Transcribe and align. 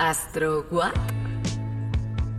¿Astro 0.00 0.66
What? 0.70 0.94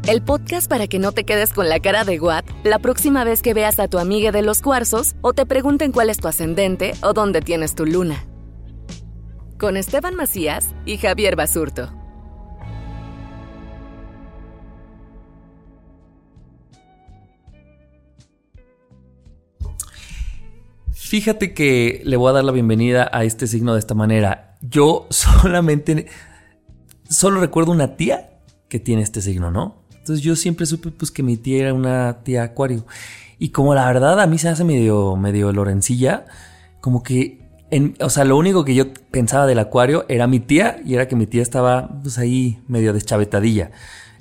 El 0.08 0.24
podcast 0.24 0.68
para 0.68 0.88
que 0.88 0.98
no 0.98 1.12
te 1.12 1.26
quedes 1.26 1.54
con 1.54 1.70
la 1.70 1.80
cara 1.80 2.04
de 2.04 2.20
What 2.20 2.44
la 2.64 2.80
próxima 2.80 3.24
vez 3.24 3.44
que 3.44 3.54
veas 3.54 3.80
a 3.80 3.88
tu 3.88 4.00
amiga 4.00 4.32
de 4.32 4.42
los 4.42 4.64
cuarzos 4.64 5.14
o 5.22 5.34
te 5.34 5.46
pregunten 5.46 5.92
cuál 5.92 6.10
es 6.10 6.18
tu 6.18 6.28
ascendente 6.28 6.94
o 7.04 7.14
dónde 7.14 7.40
tienes 7.40 7.76
tu 7.76 7.86
luna. 7.86 8.26
Con 9.60 9.78
Esteban 9.78 10.16
Macías 10.16 10.70
y 10.88 10.98
Javier 10.98 11.36
Basurto. 11.36 11.94
Fíjate 20.94 21.54
que 21.54 22.02
le 22.06 22.18
voy 22.18 22.32
a 22.32 22.34
dar 22.34 22.44
la 22.44 22.54
bienvenida 22.54 23.08
a 23.14 23.24
este 23.24 23.46
signo 23.46 23.74
de 23.74 23.80
esta 23.80 23.94
manera. 23.94 24.58
Yo 24.62 25.06
solamente, 25.12 26.08
solo 27.12 27.40
recuerdo 27.40 27.72
una 27.72 27.96
tía 27.96 28.30
que 28.70 28.80
tiene 28.80 29.02
este 29.02 29.22
signo, 29.22 29.52
¿no? 29.52 29.76
Entonces 29.92 30.24
yo 30.24 30.36
siempre 30.36 30.66
supe 30.66 30.90
pues 30.90 31.12
que 31.12 31.22
mi 31.22 31.38
tía 31.38 31.60
era 31.62 31.74
una 31.74 32.24
tía 32.24 32.44
acuario. 32.44 32.86
Y 33.38 33.50
como 33.50 33.76
la 33.76 33.86
verdad 33.86 34.20
a 34.20 34.28
mí 34.28 34.38
se 34.38 34.50
hace 34.50 34.64
medio, 34.64 35.16
medio 35.16 35.52
lorencilla, 35.52 36.26
como 36.80 37.04
que, 37.04 37.42
en, 37.70 37.96
o 38.00 38.10
sea, 38.10 38.24
lo 38.24 38.38
único 38.38 38.66
que 38.66 38.74
yo 38.74 38.86
pensaba 39.12 39.46
del 39.46 39.60
acuario 39.60 40.06
era 40.08 40.26
mi 40.28 40.40
tía 40.40 40.82
y 40.86 40.96
era 40.96 41.08
que 41.08 41.16
mi 41.16 41.28
tía 41.28 41.42
estaba 41.42 41.90
pues 42.02 42.18
ahí 42.18 42.62
medio 42.68 42.94
deschavetadilla. 42.94 43.72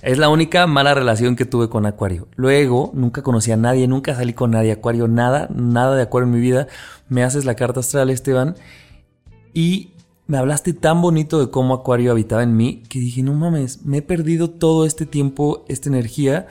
Es 0.02 0.16
la 0.19 0.30
única 0.30 0.66
mala 0.66 0.94
relación 0.94 1.36
que 1.36 1.44
tuve 1.44 1.69
con 1.69 1.84
Acuario. 1.84 2.27
Luego, 2.34 2.91
nunca 2.94 3.22
conocí 3.22 3.52
a 3.52 3.58
nadie, 3.58 3.86
nunca 3.86 4.14
salí 4.14 4.32
con 4.32 4.50
nadie 4.50 4.72
Acuario, 4.72 5.08
nada, 5.08 5.48
nada 5.54 5.94
de 5.94 6.02
Acuario 6.02 6.27
en 6.27 6.32
mi 6.32 6.41
vida. 6.41 6.69
Me 7.10 7.22
haces 7.22 7.44
la 7.44 7.54
carta 7.54 7.80
astral, 7.80 8.08
Esteban, 8.08 8.56
y 9.52 9.91
me 10.30 10.38
hablaste 10.38 10.72
tan 10.72 11.02
bonito 11.02 11.41
de 11.41 11.50
cómo 11.50 11.74
Acuario 11.74 12.12
habitaba 12.12 12.44
en 12.44 12.56
mí 12.56 12.84
que 12.88 13.00
dije, 13.00 13.20
no 13.24 13.34
mames, 13.34 13.84
me 13.84 13.98
he 13.98 14.02
perdido 14.02 14.48
todo 14.48 14.86
este 14.86 15.04
tiempo, 15.04 15.64
esta 15.66 15.88
energía. 15.88 16.46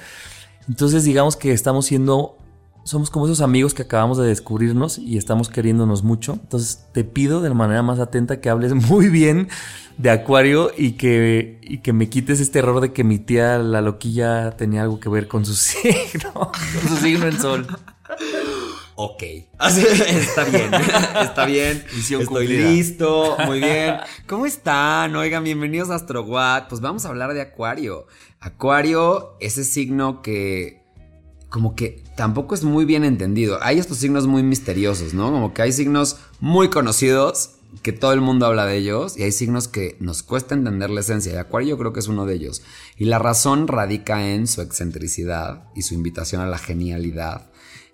Entonces, 0.67 1.06
digamos 1.06 1.38
que 1.38 1.53
estamos 1.53 1.85
siendo 1.85 2.35
somos 2.84 3.09
como 3.09 3.25
esos 3.25 3.39
amigos 3.39 3.73
que 3.73 3.84
acabamos 3.84 4.18
de 4.18 4.28
descubrirnos 4.28 4.97
y 4.97 5.18
estamos 5.18 5.47
queriéndonos 5.47 6.03
mucho. 6.03 6.34
Entonces 6.34 6.88
te 6.91 7.06
pido 7.06 7.39
de 7.39 7.47
la 7.47 7.56
manera 7.56 7.81
más 7.81 8.00
atenta 8.00 8.41
que 8.41 8.50
hables 8.50 8.73
muy 8.89 9.07
bien 9.07 9.47
de 9.97 10.09
Acuario 10.09 10.72
y 10.78 10.94
que, 10.94 11.59
y 11.62 11.78
que 11.78 11.94
me 11.94 12.09
quites 12.09 12.41
este 12.41 12.59
error 12.59 12.81
de 12.81 12.91
que 12.91 13.06
mi 13.06 13.18
tía, 13.18 13.59
la 13.59 13.79
loquilla, 13.79 14.57
tenía 14.57 14.81
algo 14.81 15.00
que 15.00 15.07
ver 15.07 15.29
con 15.29 15.45
su 15.45 15.53
signo, 15.56 16.34
con 16.34 16.89
su 16.89 16.97
signo 16.97 17.28
en 17.28 17.39
sol. 17.39 17.68
Ok. 19.02 19.24
está 19.62 20.44
bien. 20.44 20.74
Está 21.22 21.46
bien. 21.46 21.86
Misión 21.96 22.22
Estoy 22.22 22.48
cumplida. 22.48 22.70
listo. 22.70 23.38
Muy 23.46 23.60
bien. 23.62 23.96
¿Cómo 24.28 24.46
están? 24.46 25.16
Oigan, 25.16 25.42
bienvenidos 25.42 25.90
a 25.90 25.96
AstroWatt. 25.96 26.68
Pues 26.68 26.82
vamos 26.82 27.06
a 27.06 27.08
hablar 27.08 27.34
de 27.34 27.40
Acuario. 27.40 28.08
Acuario, 28.42 29.38
ese 29.40 29.64
signo 29.64 30.22
que 30.22 30.84
como 31.48 31.78
que 31.78 32.04
tampoco 32.18 32.56
es 32.56 32.66
muy 32.66 32.84
bien 32.84 33.06
entendido. 33.06 33.58
Hay 33.62 33.80
estos 33.80 34.00
signos 34.00 34.28
muy 34.28 34.44
misteriosos, 34.44 35.14
¿no? 35.14 35.31
Como 35.31 35.54
que 35.54 35.62
hay 35.62 35.72
signos 35.72 36.18
muy 36.42 36.70
conocidos 36.70 37.52
que 37.81 37.94
todo 37.94 38.12
el 38.12 38.20
mundo 38.20 38.48
habla 38.48 38.66
de 38.66 38.76
ellos 38.76 39.18
y 39.18 39.24
hay 39.24 39.31
signos 39.31 39.70
que 39.70 39.96
nos 40.02 40.24
cuesta 40.24 40.56
entender 40.56 40.90
la 40.90 41.00
esencia. 41.00 41.31
Y 41.31 41.38
Acuario 41.38 41.70
yo 41.70 41.78
creo 41.78 41.94
que 41.94 42.02
es 42.02 42.10
uno 42.10 42.26
de 42.26 42.36
ellos. 42.36 42.64
Y 42.98 43.06
la 43.06 43.18
razón 43.18 43.70
radica 43.70 44.28
en 44.28 44.46
su 44.46 44.62
excentricidad 44.62 45.70
y 45.74 45.84
su 45.84 45.94
invitación 45.94 46.42
a 46.42 46.48
la 46.48 46.58
genialidad. 46.58 47.49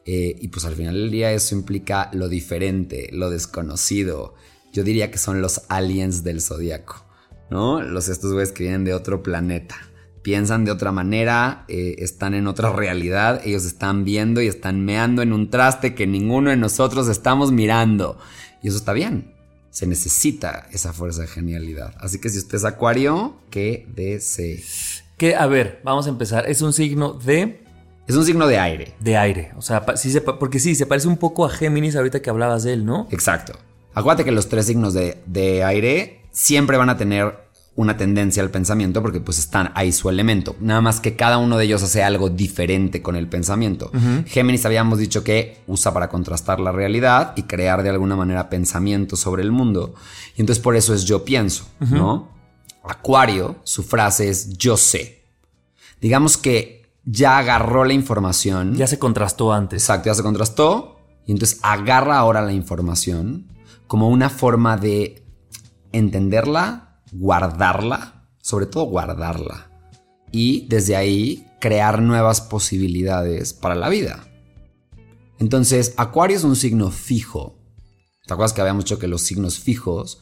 Eh, 0.05 0.37
y 0.39 0.49
pues 0.49 0.65
al 0.65 0.75
final 0.75 0.93
del 0.93 1.11
día 1.11 1.31
eso 1.31 1.55
implica 1.55 2.09
lo 2.13 2.29
diferente, 2.29 3.09
lo 3.11 3.31
desconocido. 3.31 4.35
Yo 4.71 4.83
diría 4.83 5.09
que 5.09 5.17
son 5.17 5.41
los 5.41 5.63
aliens 5.67 6.23
del 6.23 6.41
zodiaco, 6.41 7.05
¿no? 7.49 7.81
Los 7.81 8.07
estos 8.07 8.31
güeyes 8.31 8.51
que 8.51 8.63
vienen 8.63 8.83
de 8.83 8.93
otro 8.93 9.23
planeta. 9.23 9.75
Piensan 10.21 10.65
de 10.65 10.71
otra 10.71 10.91
manera, 10.91 11.65
eh, 11.67 11.95
están 11.99 12.33
en 12.33 12.47
otra 12.47 12.71
realidad, 12.71 13.41
ellos 13.45 13.65
están 13.65 14.05
viendo 14.05 14.41
y 14.41 14.47
están 14.47 14.83
meando 14.83 15.21
en 15.21 15.33
un 15.33 15.49
traste 15.49 15.95
que 15.95 16.07
ninguno 16.07 16.49
de 16.49 16.57
nosotros 16.57 17.07
estamos 17.07 17.51
mirando. 17.51 18.17
Y 18.61 18.67
eso 18.67 18.77
está 18.77 18.93
bien. 18.93 19.33
Se 19.69 19.87
necesita 19.87 20.67
esa 20.71 20.93
fuerza 20.93 21.21
de 21.21 21.27
genialidad. 21.27 21.93
Así 21.99 22.19
que 22.19 22.29
si 22.29 22.37
usted 22.37 22.55
es 22.55 22.65
acuario, 22.65 23.37
que 23.49 23.87
desee. 23.95 24.63
Que, 25.17 25.35
a 25.35 25.45
ver, 25.47 25.81
vamos 25.83 26.07
a 26.07 26.09
empezar. 26.09 26.49
Es 26.49 26.61
un 26.61 26.73
signo 26.73 27.13
de, 27.13 27.64
Es 28.07 28.15
un 28.15 28.25
signo 28.25 28.47
de 28.47 28.59
aire. 28.59 28.93
de 28.99 29.17
aire. 29.17 29.51
O 29.57 29.61
sea, 29.61 29.83
sí 29.95 30.11
se 30.11 30.21
porque 30.21 30.59
sí, 30.59 30.75
se 30.75 30.85
parece 30.85 31.07
un 31.07 31.17
poco 31.17 31.45
a 31.45 31.49
Géminis 31.49 31.95
ahorita 31.95 32.21
que 32.21 32.29
hablabas 32.29 32.63
de 32.63 32.73
él, 32.73 32.85
¿no? 32.85 33.07
Exacto. 33.11 33.53
Acuérdate 33.93 34.25
que 34.25 34.31
los 34.31 34.49
tres 34.49 34.65
signos 34.65 34.93
de, 34.93 35.21
de 35.25 35.63
aire 35.63 36.21
siempre 36.31 36.77
van 36.77 36.89
a 36.89 36.97
tener 36.97 37.45
una 37.75 37.97
tendencia 37.97 38.41
al 38.41 38.51
pensamiento 38.51 39.01
porque 39.01 39.19
pues 39.19 39.37
están 39.37 39.71
ahí 39.75 39.91
su 39.91 40.09
elemento. 40.09 40.55
Nada 40.61 40.81
más 40.81 41.01
que 41.01 41.15
cada 41.15 41.37
uno 41.37 41.57
de 41.57 41.65
ellos 41.65 41.83
hace 41.83 42.03
algo 42.03 42.29
diferente 42.29 43.01
con 43.01 43.15
el 43.15 43.27
pensamiento. 43.27 43.91
Géminis 44.27 44.65
habíamos 44.65 44.97
dicho 44.97 45.23
que 45.23 45.57
usa 45.67 45.93
para 45.93 46.07
contrastar 46.07 46.59
la 46.61 46.71
realidad 46.71 47.33
y 47.35 47.43
crear 47.43 47.83
de 47.83 47.89
alguna 47.89 48.15
manera 48.15 48.49
pensamiento 48.49 49.17
sobre 49.17 49.43
el 49.43 49.51
mundo. 49.51 49.93
Y 50.37 50.41
entonces 50.41 50.63
por 50.63 50.75
eso 50.77 50.93
es 50.93 51.03
yo 51.03 51.25
pienso, 51.25 51.67
¿no? 51.79 52.29
Acuario, 52.83 53.57
su 53.63 53.83
frase 53.83 54.29
es 54.29 54.57
yo 54.57 54.77
sé. 54.77 55.25
Digamos 55.99 56.37
que 56.37 56.84
ya 57.05 57.37
agarró 57.37 57.85
la 57.85 57.93
información. 57.93 58.75
Ya 58.75 58.87
se 58.87 58.99
contrastó 58.99 59.53
antes. 59.53 59.83
Exacto, 59.83 60.07
ya 60.07 60.15
se 60.15 60.23
contrastó. 60.23 60.97
Y 61.25 61.31
entonces 61.31 61.59
agarra 61.63 62.17
ahora 62.17 62.41
la 62.41 62.53
información 62.53 63.47
como 63.87 64.09
una 64.09 64.29
forma 64.29 64.77
de 64.77 65.23
entenderla, 65.91 67.01
guardarla, 67.11 68.27
sobre 68.41 68.65
todo 68.65 68.85
guardarla. 68.85 69.71
Y 70.31 70.67
desde 70.67 70.95
ahí 70.95 71.47
crear 71.59 72.01
nuevas 72.01 72.41
posibilidades 72.41 73.53
para 73.53 73.75
la 73.75 73.89
vida. 73.89 74.27
Entonces, 75.39 75.93
Acuario 75.97 76.37
es 76.37 76.43
un 76.43 76.55
signo 76.55 76.91
fijo. 76.91 77.57
¿Te 78.25 78.33
acuerdas 78.33 78.53
que 78.53 78.61
habíamos 78.61 78.85
dicho 78.85 78.99
que 78.99 79.07
los 79.07 79.21
signos 79.21 79.59
fijos 79.59 80.21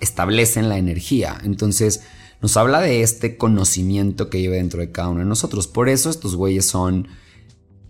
establecen 0.00 0.68
la 0.68 0.78
energía? 0.78 1.38
Entonces, 1.42 2.02
nos 2.44 2.58
habla 2.58 2.82
de 2.82 3.00
este 3.00 3.38
conocimiento 3.38 4.28
que 4.28 4.38
lleva 4.38 4.56
dentro 4.56 4.80
de 4.80 4.92
cada 4.92 5.08
uno 5.08 5.20
de 5.20 5.24
nosotros. 5.24 5.66
Por 5.66 5.88
eso 5.88 6.10
estos 6.10 6.36
güeyes 6.36 6.66
son 6.66 7.08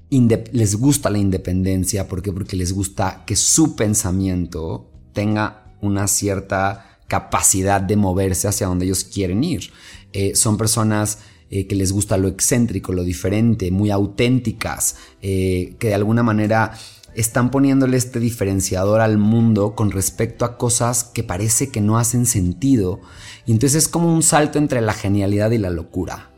les 0.09 0.77
gusta 0.77 1.11
la 1.11 1.19
independencia. 1.19 2.07
¿Por 2.07 2.23
qué? 2.23 2.33
Porque 2.33 2.55
les 2.55 2.73
gusta 2.73 3.25
que 3.27 3.35
su 3.35 3.75
pensamiento 3.75 4.93
tenga 5.13 5.75
una 5.81 6.07
cierta 6.07 7.01
capacidad 7.09 7.81
de 7.81 7.97
moverse 7.97 8.47
hacia 8.47 8.69
donde 8.69 8.85
ellos 8.85 9.03
quieren 9.03 9.43
ir. 9.43 9.73
Eh, 10.13 10.37
son 10.37 10.57
personas 10.57 11.19
eh, 11.51 11.67
que 11.67 11.75
les 11.75 11.91
gusta 11.91 12.17
lo 12.17 12.29
excéntrico, 12.29 12.93
lo 12.93 13.03
diferente, 13.03 13.73
muy 13.73 13.91
auténticas, 13.91 14.99
eh, 15.21 15.75
que 15.81 15.89
de 15.89 15.95
alguna 15.95 16.23
manera 16.23 16.79
están 17.17 17.51
poniéndole 17.51 17.97
este 17.97 18.21
diferenciador 18.21 19.01
al 19.01 19.19
mundo 19.19 19.75
con 19.75 19.91
respecto 19.91 20.45
a 20.45 20.57
cosas 20.59 21.03
que 21.03 21.25
parece 21.25 21.71
que 21.71 21.81
no 21.81 21.99
hacen 21.99 22.25
sentido. 22.25 23.01
Y 23.47 23.53
entonces 23.53 23.85
es 23.85 23.89
como 23.89 24.13
un 24.13 24.23
salto 24.23 24.59
entre 24.59 24.81
la 24.81 24.93
genialidad 24.93 25.51
y 25.51 25.59
la 25.59 25.71
locura. 25.71 26.31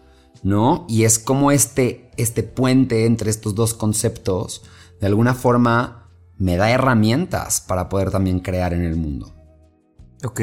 ¿no? 0.43 0.87
Y 0.88 1.05
es 1.05 1.19
como 1.19 1.50
este 1.50 2.06
este 2.17 2.43
puente 2.43 3.05
entre 3.05 3.31
estos 3.31 3.55
dos 3.55 3.75
conceptos, 3.75 4.62
de 5.00 5.06
alguna 5.06 5.35
forma 5.35 6.08
me 6.38 6.56
da 6.56 6.70
herramientas 6.70 7.61
para 7.61 7.88
poder 7.88 8.11
también 8.11 8.41
crear 8.41 8.73
en 8.73 8.85
el 8.85 8.97
mundo. 8.97 9.35
Ok. 10.25 10.41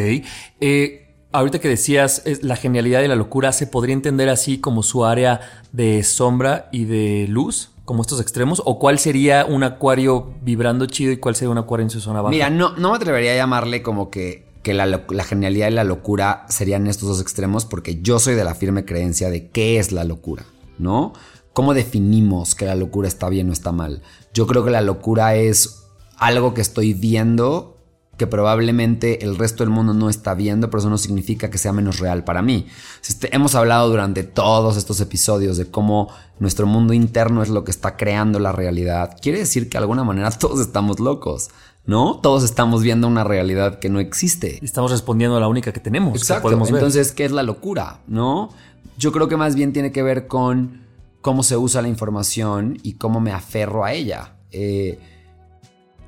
Eh, 0.60 1.16
ahorita 1.32 1.60
que 1.60 1.68
decías 1.70 2.24
la 2.42 2.56
genialidad 2.56 3.02
y 3.02 3.08
la 3.08 3.16
locura, 3.16 3.52
¿se 3.52 3.68
podría 3.68 3.94
entender 3.94 4.30
así 4.30 4.60
como 4.60 4.84
su 4.84 5.06
área 5.06 5.42
de 5.72 6.04
sombra 6.04 6.70
y 6.72 6.86
de 6.86 7.28
luz? 7.30 7.70
como 7.86 8.02
estos 8.02 8.22
extremos? 8.22 8.62
¿O 8.66 8.80
cuál 8.80 8.98
sería 8.98 9.46
un 9.46 9.64
acuario 9.64 10.34
vibrando 10.42 10.86
chido 10.86 11.12
y 11.12 11.18
cuál 11.18 11.36
sería 11.36 11.52
un 11.52 11.58
acuario 11.58 11.84
en 11.84 11.90
su 11.90 12.00
zona 12.00 12.22
baja? 12.22 12.32
Mira, 12.32 12.50
no, 12.50 12.78
no 12.78 12.92
me 12.92 12.96
atrevería 12.96 13.34
a 13.34 13.36
llamarle 13.36 13.82
como 13.82 14.10
que, 14.10 14.43
que 14.64 14.74
la, 14.74 15.04
genialidad 15.24 15.68
y 15.68 15.74
la 15.74 15.84
locura 15.84 16.46
serían 16.50 16.88
estos 16.88 17.10
dos 17.10 17.22
extremos, 17.22 17.66
porque 17.66 18.02
yo 18.02 18.18
soy 18.18 18.34
de 18.36 18.44
la 18.44 18.56
firme 18.56 18.86
creencia 18.86 19.30
de 19.30 19.50
qué 19.50 19.78
es 19.78 19.92
la 19.92 20.06
locura, 20.06 20.46
¿no? 20.80 21.14
¿Cómo 21.52 21.74
definimos 21.74 22.56
que 22.56 22.66
la 22.66 22.76
locura 22.76 23.08
está 23.08 23.30
bien 23.30 23.50
o 23.50 23.54
está 23.54 23.72
mal? 23.72 24.02
Yo 24.34 24.48
creo 24.48 24.64
que 24.64 24.72
la 24.72 24.82
locura 24.82 25.36
es 25.36 25.84
algo 26.18 26.54
que 26.54 26.62
estoy 26.62 26.94
viendo 26.94 27.74
que 28.18 28.28
probablemente 28.28 29.26
el 29.26 29.38
resto 29.38 29.64
del 29.64 29.72
mundo 29.72 29.94
no 29.94 30.10
está 30.10 30.36
viendo, 30.36 30.70
pero 30.70 30.80
eso 30.80 30.90
no 30.90 30.98
significa 30.98 31.50
que 31.50 31.58
sea 31.58 31.74
menos 31.74 32.00
real 32.00 32.24
para 32.24 32.42
mí. 32.42 32.68
Este, 33.08 33.36
hemos 33.36 33.56
hablado 33.56 33.90
durante 33.90 34.24
todos 34.24 34.78
estos 34.78 35.02
episodios 35.02 35.58
de 35.58 35.66
cómo 35.66 36.10
nuestro 36.40 36.68
mundo 36.68 36.94
interno 36.94 37.42
es 37.42 37.50
lo 37.50 37.64
que 37.64 37.72
está 37.72 37.98
creando 37.98 38.38
la 38.40 38.52
realidad. 38.52 39.18
Quiere 39.20 39.40
decir 39.40 39.68
que 39.68 39.78
de 39.78 39.84
alguna 39.84 40.04
manera 40.04 40.30
todos 40.40 40.60
estamos 40.60 41.00
locos. 41.00 41.50
¿No? 41.86 42.20
Todos 42.22 42.44
estamos 42.44 42.82
viendo 42.82 43.08
una 43.08 43.24
realidad 43.24 43.80
que 43.80 43.90
no 43.90 44.00
existe. 44.00 44.60
Estamos 44.64 44.92
respondiendo 44.92 45.36
a 45.36 45.40
la 45.40 45.48
única 45.48 45.74
que 45.74 45.82
tenemos. 45.82 46.16
Exacto. 46.16 46.52
Entonces, 46.52 47.12
¿qué 47.12 47.26
es 47.26 47.32
la 47.32 47.44
locura? 47.44 48.00
¿No? 48.08 48.50
Yo 48.98 49.12
creo 49.12 49.28
que 49.28 49.36
más 49.36 49.56
bien 49.56 49.74
tiene 49.74 49.92
que 49.92 50.02
ver 50.02 50.28
con 50.28 50.84
cómo 51.22 51.44
se 51.44 51.58
usa 51.58 51.82
la 51.82 51.90
información 51.90 52.78
y 52.84 52.94
cómo 52.94 53.20
me 53.20 53.32
aferro 53.32 53.84
a 53.84 53.94
ella. 53.94 54.36
Eh, 54.52 55.00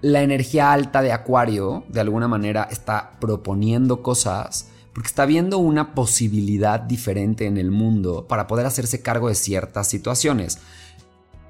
la 0.02 0.22
energía 0.22 0.72
alta 0.72 1.02
de 1.02 1.12
Acuario, 1.12 1.84
de 1.90 2.00
alguna 2.00 2.28
manera, 2.28 2.68
está 2.70 3.12
proponiendo 3.20 4.02
cosas 4.04 4.70
porque 4.96 5.08
está 5.08 5.26
viendo 5.26 5.58
una 5.58 5.94
posibilidad 5.94 6.80
diferente 6.80 7.48
en 7.48 7.58
el 7.58 7.70
mundo 7.70 8.28
para 8.30 8.48
poder 8.48 8.66
hacerse 8.66 9.02
cargo 9.02 9.28
de 9.28 9.36
ciertas 9.36 9.88
situaciones. 9.90 10.60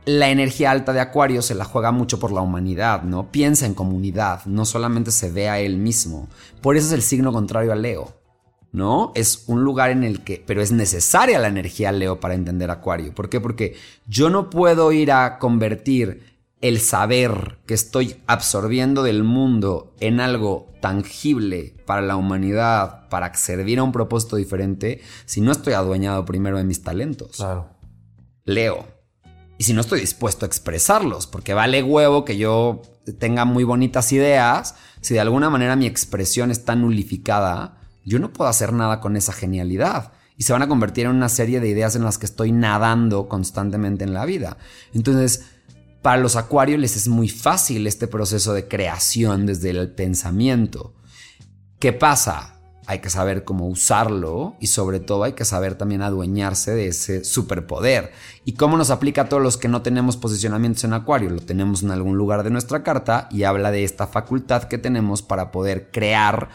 La 0.05 0.29
energía 0.29 0.71
alta 0.71 0.93
de 0.93 0.99
Acuario 0.99 1.41
se 1.41 1.55
la 1.55 1.65
juega 1.65 1.91
mucho 1.91 2.19
por 2.19 2.31
la 2.31 2.41
humanidad, 2.41 3.01
¿no? 3.03 3.31
Piensa 3.31 3.65
en 3.65 3.73
comunidad, 3.73 4.45
no 4.45 4.65
solamente 4.65 5.09
se 5.11 5.31
ve 5.31 5.49
a 5.49 5.59
él 5.59 5.77
mismo. 5.77 6.29
Por 6.61 6.77
eso 6.77 6.87
es 6.87 6.93
el 6.93 7.01
signo 7.01 7.33
contrario 7.33 7.71
a 7.71 7.75
Leo, 7.75 8.13
¿no? 8.71 9.11
Es 9.15 9.45
un 9.47 9.63
lugar 9.63 9.89
en 9.89 10.03
el 10.03 10.23
que, 10.23 10.43
pero 10.45 10.61
es 10.61 10.71
necesaria 10.71 11.39
la 11.39 11.47
energía 11.47 11.91
Leo 11.91 12.19
para 12.19 12.35
entender 12.35 12.69
Acuario. 12.69 13.15
¿Por 13.15 13.29
qué? 13.29 13.41
Porque 13.41 13.75
yo 14.07 14.29
no 14.29 14.51
puedo 14.51 14.91
ir 14.91 15.11
a 15.11 15.39
convertir 15.39 16.35
el 16.61 16.79
saber 16.79 17.59
que 17.65 17.73
estoy 17.73 18.17
absorbiendo 18.27 19.03
del 19.03 19.23
mundo 19.23 19.93
en 19.99 20.19
algo 20.19 20.71
tangible 20.81 21.75
para 21.85 22.01
la 22.01 22.15
humanidad, 22.15 23.09
para 23.09 23.33
servir 23.33 23.79
a 23.79 23.83
un 23.83 23.91
propósito 23.91 24.35
diferente, 24.35 25.01
si 25.25 25.41
no 25.41 25.51
estoy 25.51 25.73
adueñado 25.73 26.25
primero 26.25 26.57
de 26.57 26.63
mis 26.63 26.83
talentos. 26.83 27.37
Claro. 27.37 27.69
Leo. 28.45 28.94
Y 29.57 29.63
si 29.63 29.73
no 29.73 29.81
estoy 29.81 30.01
dispuesto 30.01 30.45
a 30.45 30.47
expresarlos, 30.47 31.27
porque 31.27 31.53
vale 31.53 31.81
huevo 31.81 32.25
que 32.25 32.37
yo 32.37 32.81
tenga 33.19 33.45
muy 33.45 33.63
bonitas 33.63 34.11
ideas, 34.11 34.75
si 35.01 35.13
de 35.13 35.19
alguna 35.19 35.49
manera 35.49 35.75
mi 35.75 35.85
expresión 35.85 36.51
está 36.51 36.75
nulificada, 36.75 37.77
yo 38.03 38.19
no 38.19 38.33
puedo 38.33 38.49
hacer 38.49 38.73
nada 38.73 38.99
con 38.99 39.15
esa 39.15 39.33
genialidad 39.33 40.11
y 40.37 40.43
se 40.43 40.53
van 40.53 40.61
a 40.61 40.67
convertir 40.67 41.05
en 41.05 41.15
una 41.15 41.29
serie 41.29 41.59
de 41.59 41.69
ideas 41.69 41.95
en 41.95 42.03
las 42.03 42.17
que 42.17 42.25
estoy 42.25 42.51
nadando 42.51 43.29
constantemente 43.29 44.03
en 44.03 44.13
la 44.13 44.25
vida. 44.25 44.57
Entonces, 44.93 45.45
para 46.01 46.21
los 46.21 46.35
acuarios 46.35 46.79
les 46.79 46.95
es 46.95 47.07
muy 47.07 47.29
fácil 47.29 47.87
este 47.87 48.07
proceso 48.07 48.53
de 48.53 48.67
creación 48.67 49.45
desde 49.45 49.71
el 49.71 49.89
pensamiento. 49.91 50.93
¿Qué 51.79 51.93
pasa? 51.93 52.54
Hay 52.87 52.99
que 52.99 53.09
saber 53.09 53.43
cómo 53.43 53.67
usarlo 53.67 54.55
y 54.59 54.67
sobre 54.67 54.99
todo 54.99 55.23
hay 55.23 55.33
que 55.33 55.45
saber 55.45 55.75
también 55.75 56.01
adueñarse 56.01 56.73
de 56.73 56.87
ese 56.87 57.23
superpoder. 57.23 58.11
¿Y 58.43 58.53
cómo 58.53 58.77
nos 58.77 58.89
aplica 58.89 59.23
a 59.23 59.29
todos 59.29 59.41
los 59.41 59.57
que 59.57 59.67
no 59.67 59.81
tenemos 59.81 60.17
posicionamientos 60.17 60.83
en 60.83 60.93
acuario? 60.93 61.29
Lo 61.29 61.41
tenemos 61.41 61.83
en 61.83 61.91
algún 61.91 62.17
lugar 62.17 62.43
de 62.43 62.51
nuestra 62.51 62.83
carta 62.83 63.27
y 63.31 63.43
habla 63.43 63.71
de 63.71 63.83
esta 63.83 64.07
facultad 64.07 64.63
que 64.63 64.77
tenemos 64.77 65.21
para 65.21 65.51
poder 65.51 65.89
crear 65.91 66.49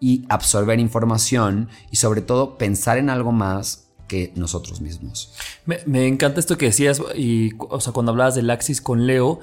y 0.00 0.24
absorber 0.28 0.80
información 0.80 1.68
y 1.90 1.96
sobre 1.96 2.22
todo 2.22 2.58
pensar 2.58 2.98
en 2.98 3.10
algo 3.10 3.32
más 3.32 3.90
que 4.10 4.32
nosotros 4.34 4.80
mismos. 4.80 5.32
Me, 5.66 6.08
encanta 6.08 6.40
esto 6.40 6.58
que 6.58 6.66
decías, 6.66 7.00
y, 7.14 7.52
o 7.58 7.80
sea, 7.80 7.92
cuando 7.92 8.10
hablabas 8.10 8.34
del 8.34 8.50
axis 8.50 8.80
con 8.80 9.06
Leo, 9.06 9.38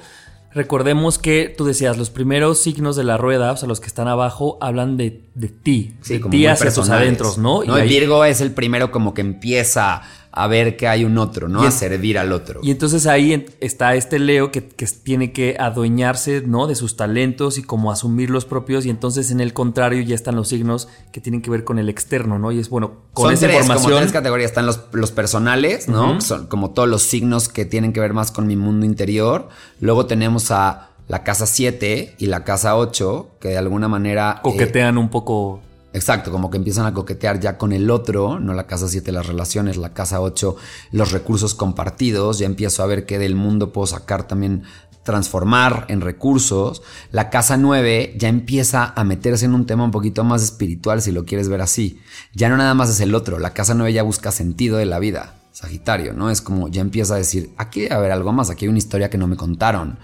recordemos 0.53 1.17
que 1.17 1.53
tú 1.55 1.65
decías, 1.65 1.97
los 1.97 2.09
primeros 2.09 2.59
signos 2.59 2.95
de 2.95 3.03
la 3.03 3.17
rueda, 3.17 3.51
o 3.51 3.57
sea, 3.57 3.67
los 3.67 3.79
que 3.79 3.87
están 3.87 4.07
abajo, 4.07 4.57
hablan 4.61 4.97
de, 4.97 5.23
de 5.35 5.49
ti, 5.49 5.95
sí, 6.01 6.19
de 6.19 6.29
ti 6.29 6.45
hacia 6.45 6.73
tus 6.73 6.89
adentros, 6.89 7.37
¿no? 7.37 7.63
y 7.63 7.87
Virgo 7.87 8.25
es 8.25 8.41
el 8.41 8.51
primero 8.51 8.91
como 8.91 9.13
que 9.13 9.21
empieza 9.21 10.01
a 10.37 10.47
ver 10.47 10.77
que 10.77 10.87
hay 10.87 11.03
un 11.03 11.17
otro, 11.17 11.47
¿no? 11.47 11.63
a 11.63 11.71
servir 11.71 12.19
al 12.19 12.31
otro. 12.31 12.59
Y 12.61 12.69
entonces 12.69 13.07
ahí 13.07 13.45
está 13.59 13.95
este 13.95 14.19
Leo 14.19 14.51
que, 14.51 14.61
tiene 14.61 15.31
que 15.31 15.57
adueñarse, 15.59 16.43
¿no? 16.45 16.67
De 16.67 16.75
sus 16.75 16.95
talentos 16.95 17.57
y 17.57 17.63
como 17.63 17.91
asumir 17.91 18.29
los 18.29 18.45
propios. 18.45 18.85
Y 18.85 18.91
entonces 18.91 19.31
en 19.31 19.41
el 19.41 19.53
contrario 19.53 20.01
ya 20.03 20.13
están 20.13 20.35
los 20.35 20.49
signos 20.49 20.87
que 21.11 21.21
tienen 21.21 21.41
que 21.41 21.49
ver 21.49 21.63
con 21.63 21.79
el 21.79 21.89
externo, 21.89 22.37
¿no? 22.37 22.51
Y 22.51 22.59
es 22.59 22.69
bueno, 22.69 22.97
con 23.13 23.33
esa 23.33 23.47
información. 23.47 23.83
Como 23.83 23.97
tres 23.97 24.11
categorías. 24.11 24.51
Están 24.51 24.67
los, 24.67 24.81
los 24.91 25.11
personales, 25.11 25.87
¿no? 25.87 26.21
Son 26.21 26.45
como 26.45 26.69
todos 26.69 26.87
los 26.87 27.01
signos 27.01 27.49
que 27.49 27.65
tienen 27.65 27.91
que 27.91 27.99
ver 27.99 28.13
más 28.13 28.31
con 28.31 28.45
mi 28.45 28.55
mundo 28.55 28.85
interior. 28.85 29.49
Luego 29.79 30.05
tenemos 30.05 30.51
a 30.51 30.91
la 31.07 31.23
casa 31.23 31.47
7 31.47 32.15
y 32.19 32.25
la 32.27 32.43
casa 32.43 32.77
8, 32.77 33.37
que 33.39 33.49
de 33.49 33.57
alguna 33.57 33.87
manera... 33.87 34.35
Eh, 34.37 34.41
Coquetean 34.43 34.97
un 34.97 35.09
poco 35.09 35.61
Exacto, 35.97 36.31
como 36.31 36.51
que 36.51 36.57
empiezan 36.57 36.85
a 36.85 36.93
coquetear 36.93 37.39
ya 37.39 37.57
con 37.57 37.73
el 37.73 37.89
otro, 37.89 38.39
no 38.39 38.53
la 38.53 38.67
casa 38.67 38.87
7 38.87 39.11
las 39.11 39.25
relaciones, 39.25 39.77
la 39.77 39.95
casa 39.95 40.21
8 40.21 40.55
los 40.91 41.11
recursos 41.11 41.55
compartidos, 41.55 42.37
ya 42.37 42.45
empiezo 42.45 42.83
a 42.83 42.85
ver 42.85 43.07
que 43.07 43.17
del 43.17 43.33
mundo 43.33 43.73
puedo 43.73 43.87
sacar 43.87 44.27
también 44.27 44.61
transformar 45.01 45.85
en 45.87 46.01
recursos. 46.01 46.83
La 47.11 47.31
casa 47.31 47.57
9 47.57 48.13
ya 48.15 48.29
empieza 48.29 48.93
a 48.95 49.03
meterse 49.03 49.45
en 49.45 49.55
un 49.55 49.65
tema 49.65 49.85
un 49.85 49.91
poquito 49.91 50.23
más 50.23 50.43
espiritual 50.43 51.01
si 51.01 51.11
lo 51.11 51.25
quieres 51.25 51.49
ver 51.49 51.61
así. 51.61 51.99
Ya 52.35 52.47
no 52.47 52.57
nada 52.57 52.75
más 52.75 52.91
es 52.91 52.99
el 52.99 53.15
otro, 53.15 53.39
la 53.39 53.55
casa 53.55 53.73
9 53.73 53.91
ya 53.91 54.03
busca 54.03 54.31
sentido 54.31 54.77
de 54.77 54.85
la 54.85 54.99
vida. 54.99 55.36
Sagitario, 55.57 56.13
¿no? 56.13 56.29
Es 56.29 56.39
como 56.39 56.67
ya 56.67 56.81
empieza 56.81 57.15
a 57.15 57.17
decir, 57.17 57.49
aquí 57.57 57.81
debe 57.81 57.95
haber 57.95 58.11
algo 58.11 58.31
más, 58.31 58.51
aquí 58.51 58.65
hay 58.65 58.69
una 58.69 58.77
historia 58.77 59.09
que 59.09 59.17
no 59.17 59.25
me 59.25 59.37
contaron. 59.37 59.97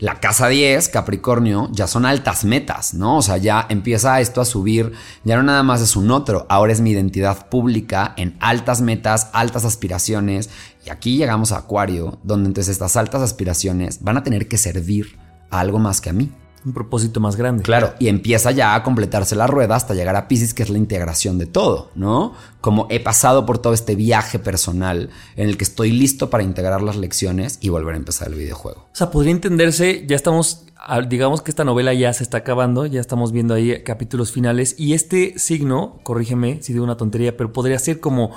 La 0.00 0.20
casa 0.20 0.48
10, 0.48 0.90
Capricornio, 0.90 1.70
ya 1.72 1.86
son 1.86 2.04
altas 2.04 2.44
metas, 2.44 2.92
¿no? 2.92 3.16
O 3.16 3.22
sea, 3.22 3.38
ya 3.38 3.64
empieza 3.70 4.20
esto 4.20 4.42
a 4.42 4.44
subir, 4.44 4.92
ya 5.24 5.38
no 5.38 5.44
nada 5.44 5.62
más 5.62 5.80
es 5.80 5.96
un 5.96 6.10
otro, 6.10 6.44
ahora 6.50 6.74
es 6.74 6.82
mi 6.82 6.90
identidad 6.90 7.48
pública 7.48 8.12
en 8.18 8.36
altas 8.40 8.82
metas, 8.82 9.30
altas 9.32 9.64
aspiraciones. 9.64 10.50
Y 10.84 10.90
aquí 10.90 11.16
llegamos 11.16 11.52
a 11.52 11.60
Acuario, 11.60 12.18
donde 12.22 12.48
entonces 12.48 12.72
estas 12.72 12.98
altas 12.98 13.22
aspiraciones 13.22 14.02
van 14.02 14.18
a 14.18 14.22
tener 14.22 14.46
que 14.46 14.58
servir 14.58 15.18
a 15.48 15.60
algo 15.60 15.78
más 15.78 16.02
que 16.02 16.10
a 16.10 16.12
mí 16.12 16.30
un 16.64 16.72
propósito 16.72 17.20
más 17.20 17.36
grande. 17.36 17.62
Claro, 17.62 17.94
y 17.98 18.08
empieza 18.08 18.50
ya 18.50 18.74
a 18.74 18.82
completarse 18.82 19.36
la 19.36 19.46
rueda 19.46 19.76
hasta 19.76 19.94
llegar 19.94 20.16
a 20.16 20.28
Pisces, 20.28 20.54
que 20.54 20.62
es 20.62 20.70
la 20.70 20.78
integración 20.78 21.38
de 21.38 21.46
todo, 21.46 21.90
¿no? 21.94 22.34
Como 22.60 22.86
he 22.90 23.00
pasado 23.00 23.46
por 23.46 23.58
todo 23.58 23.72
este 23.72 23.94
viaje 23.94 24.38
personal 24.38 25.10
en 25.36 25.48
el 25.48 25.56
que 25.56 25.64
estoy 25.64 25.90
listo 25.90 26.30
para 26.30 26.42
integrar 26.42 26.82
las 26.82 26.96
lecciones 26.96 27.58
y 27.60 27.68
volver 27.68 27.94
a 27.94 27.98
empezar 27.98 28.28
el 28.28 28.34
videojuego. 28.34 28.86
O 28.92 28.96
sea, 28.96 29.10
podría 29.10 29.32
entenderse, 29.32 30.04
ya 30.06 30.16
estamos, 30.16 30.64
digamos 31.08 31.42
que 31.42 31.50
esta 31.50 31.64
novela 31.64 31.94
ya 31.94 32.12
se 32.12 32.22
está 32.22 32.38
acabando, 32.38 32.86
ya 32.86 33.00
estamos 33.00 33.32
viendo 33.32 33.54
ahí 33.54 33.82
capítulos 33.82 34.32
finales 34.32 34.74
y 34.78 34.94
este 34.94 35.38
signo, 35.38 36.00
corrígeme 36.02 36.62
si 36.62 36.72
digo 36.72 36.84
una 36.84 36.96
tontería, 36.96 37.36
pero 37.36 37.52
podría 37.52 37.78
ser 37.78 38.00
como 38.00 38.32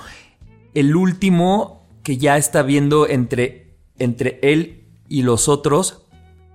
el 0.73 0.95
último 0.95 1.87
que 2.03 2.17
ya 2.17 2.37
está 2.37 2.63
viendo 2.63 3.07
entre, 3.07 3.77
entre 3.97 4.39
él 4.41 4.87
y 5.07 5.23
los 5.23 5.49
otros 5.49 6.00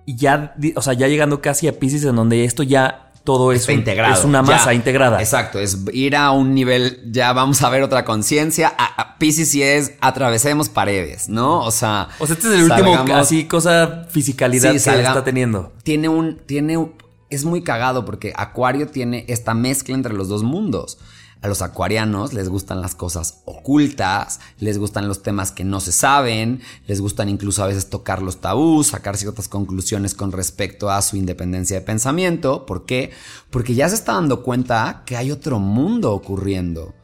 y 0.07 0.17
ya, 0.17 0.55
o 0.77 0.83
sea, 0.83 0.95
ya 0.95 1.09
llegando 1.09 1.43
casi 1.43 1.67
a 1.67 1.79
Pisces 1.79 2.05
en 2.05 2.15
donde 2.15 2.45
esto 2.45 2.63
ya 2.63 3.11
todo 3.25 3.51
es, 3.51 3.69
integrado, 3.69 4.15
es 4.15 4.25
una 4.25 4.41
masa 4.41 4.73
integrada. 4.73 5.21
Exacto, 5.21 5.59
es 5.59 5.79
ir 5.93 6.15
a 6.15 6.31
un 6.31 6.55
nivel, 6.55 7.03
ya 7.11 7.33
vamos 7.33 7.61
a 7.63 7.69
ver 7.71 7.83
otra 7.83 8.05
conciencia. 8.05 8.73
A, 8.79 9.19
Pisces 9.19 9.51
sí 9.51 9.63
es 9.63 9.95
atravesemos 10.01 10.69
paredes, 10.69 11.29
¿no? 11.29 11.61
O 11.65 11.73
sea, 11.73 12.09
o 12.21 12.27
sea, 12.27 12.35
este 12.37 12.49
es 12.49 12.55
el 12.55 12.71
último 12.71 12.95
así 13.15 13.47
cosa 13.47 14.07
fisicalidad 14.11 14.71
que 14.71 14.77
está 14.77 15.25
teniendo. 15.25 15.73
Tiene 15.83 16.09
un, 16.09 16.37
tiene, 16.37 16.89
es 17.29 17.45
muy 17.45 17.63
cagado 17.63 18.05
porque 18.05 18.33
Acuario 18.37 18.87
tiene 18.87 19.25
esta 19.27 19.55
mezcla 19.55 19.97
entre 19.97 20.13
los 20.13 20.29
dos 20.29 20.45
mundos. 20.45 20.99
A 21.43 21.49
los 21.49 21.63
acuarianos 21.63 22.33
les 22.33 22.49
gustan 22.49 22.81
las 22.81 22.95
cosas 22.95 23.43
ocultas, 23.45 24.41
les 24.59 24.79
gustan 24.79 25.07
los 25.07 25.23
temas 25.23 25.53
que 25.53 25.65
no 25.65 25.81
se 25.81 25.93
saben, 25.93 26.61
les 26.87 27.01
gustan 27.01 27.29
incluso 27.29 27.63
a 27.63 27.67
veces 27.67 27.91
tocar 27.91 28.23
los 28.23 28.41
tabús, 28.41 28.89
sacar 28.89 29.17
ciertas 29.17 29.47
conclusiones 29.47 30.15
con 30.15 30.33
respecto 30.33 30.91
a 30.91 31.03
su 31.03 31.17
independencia 31.17 31.79
de 31.79 31.87
pensamiento. 31.87 32.65
¿Por 32.65 32.87
qué? 32.87 33.11
Porque 33.51 33.75
ya 33.75 33.89
se 33.89 33.97
está 33.97 34.15
dando 34.15 34.43
cuenta 34.43 35.03
que 35.05 35.17
hay 35.17 35.31
otro 35.31 35.59
mundo 35.59 36.13
ocurriendo. 36.13 36.95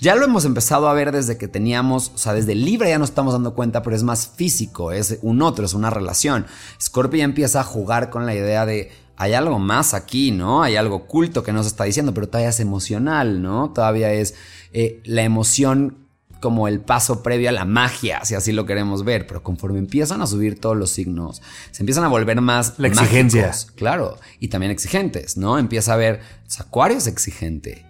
Ya 0.00 0.14
lo 0.14 0.24
hemos 0.24 0.46
empezado 0.46 0.88
a 0.88 0.94
ver 0.94 1.12
desde 1.12 1.36
que 1.36 1.46
teníamos, 1.46 2.10
o 2.14 2.18
sea, 2.18 2.32
desde 2.32 2.54
Libra 2.54 2.88
ya 2.88 2.98
nos 2.98 3.10
estamos 3.10 3.34
dando 3.34 3.54
cuenta, 3.54 3.82
pero 3.82 3.94
es 3.94 4.02
más 4.02 4.28
físico, 4.28 4.92
es 4.92 5.18
un 5.20 5.42
otro, 5.42 5.66
es 5.66 5.74
una 5.74 5.90
relación. 5.90 6.46
Scorpio 6.80 7.18
ya 7.18 7.24
empieza 7.24 7.60
a 7.60 7.64
jugar 7.64 8.08
con 8.08 8.24
la 8.24 8.34
idea 8.34 8.64
de, 8.64 8.90
hay 9.20 9.34
algo 9.34 9.58
más 9.58 9.92
aquí, 9.92 10.30
¿no? 10.30 10.62
Hay 10.62 10.76
algo 10.76 10.96
oculto 10.96 11.42
que 11.42 11.52
nos 11.52 11.66
está 11.66 11.84
diciendo, 11.84 12.14
pero 12.14 12.30
todavía 12.30 12.48
es 12.48 12.58
emocional, 12.58 13.42
¿no? 13.42 13.70
Todavía 13.70 14.10
es 14.14 14.34
eh, 14.72 15.02
la 15.04 15.20
emoción 15.20 16.08
como 16.40 16.68
el 16.68 16.80
paso 16.80 17.22
previo 17.22 17.50
a 17.50 17.52
la 17.52 17.66
magia, 17.66 18.24
si 18.24 18.34
así 18.34 18.50
lo 18.52 18.64
queremos 18.64 19.04
ver, 19.04 19.26
pero 19.26 19.42
conforme 19.42 19.78
empiezan 19.78 20.22
a 20.22 20.26
subir 20.26 20.58
todos 20.58 20.74
los 20.74 20.88
signos, 20.88 21.42
se 21.70 21.82
empiezan 21.82 22.04
a 22.04 22.08
volver 22.08 22.40
más 22.40 22.78
la 22.78 22.88
exigencia, 22.88 23.48
mágicos, 23.48 23.70
claro, 23.72 24.18
y 24.38 24.48
también 24.48 24.72
exigentes, 24.72 25.36
¿no? 25.36 25.58
Empieza 25.58 25.92
a 25.92 25.96
ver, 25.96 26.20
Acuario 26.58 26.96
es 26.96 27.06
exigente. 27.06 27.84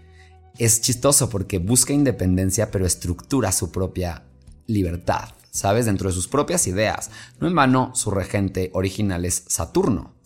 Es 0.59 0.81
chistoso 0.81 1.31
porque 1.31 1.59
busca 1.59 1.93
independencia, 1.93 2.73
pero 2.73 2.87
estructura 2.87 3.53
su 3.53 3.71
propia 3.71 4.25
libertad, 4.67 5.29
¿sabes? 5.53 5.87
Dentro 5.87 6.09
de 6.09 6.15
sus 6.15 6.27
propias 6.27 6.67
ideas. 6.67 7.13
No 7.39 7.47
en 7.47 7.55
vano, 7.55 7.93
su 7.95 8.11
regente 8.11 8.73
original 8.75 9.25
es 9.25 9.45
Saturno, 9.47 10.19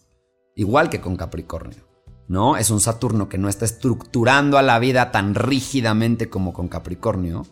igual 0.55 0.91
que 0.91 1.01
con 1.01 1.17
Capricornio. 1.17 1.85
¿No? 2.27 2.57
Es 2.57 2.71
un 2.71 2.81
Saturno 2.81 3.29
que 3.29 3.37
no 3.37 3.51
está 3.51 3.67
estructurando 3.67 4.57
a 4.57 4.63
la 4.63 4.79
vida 4.79 5.13
tan 5.13 5.35
rígidamente 5.35 6.31
como 6.31 6.55
con 6.55 6.69
Capricornio, 6.69 7.45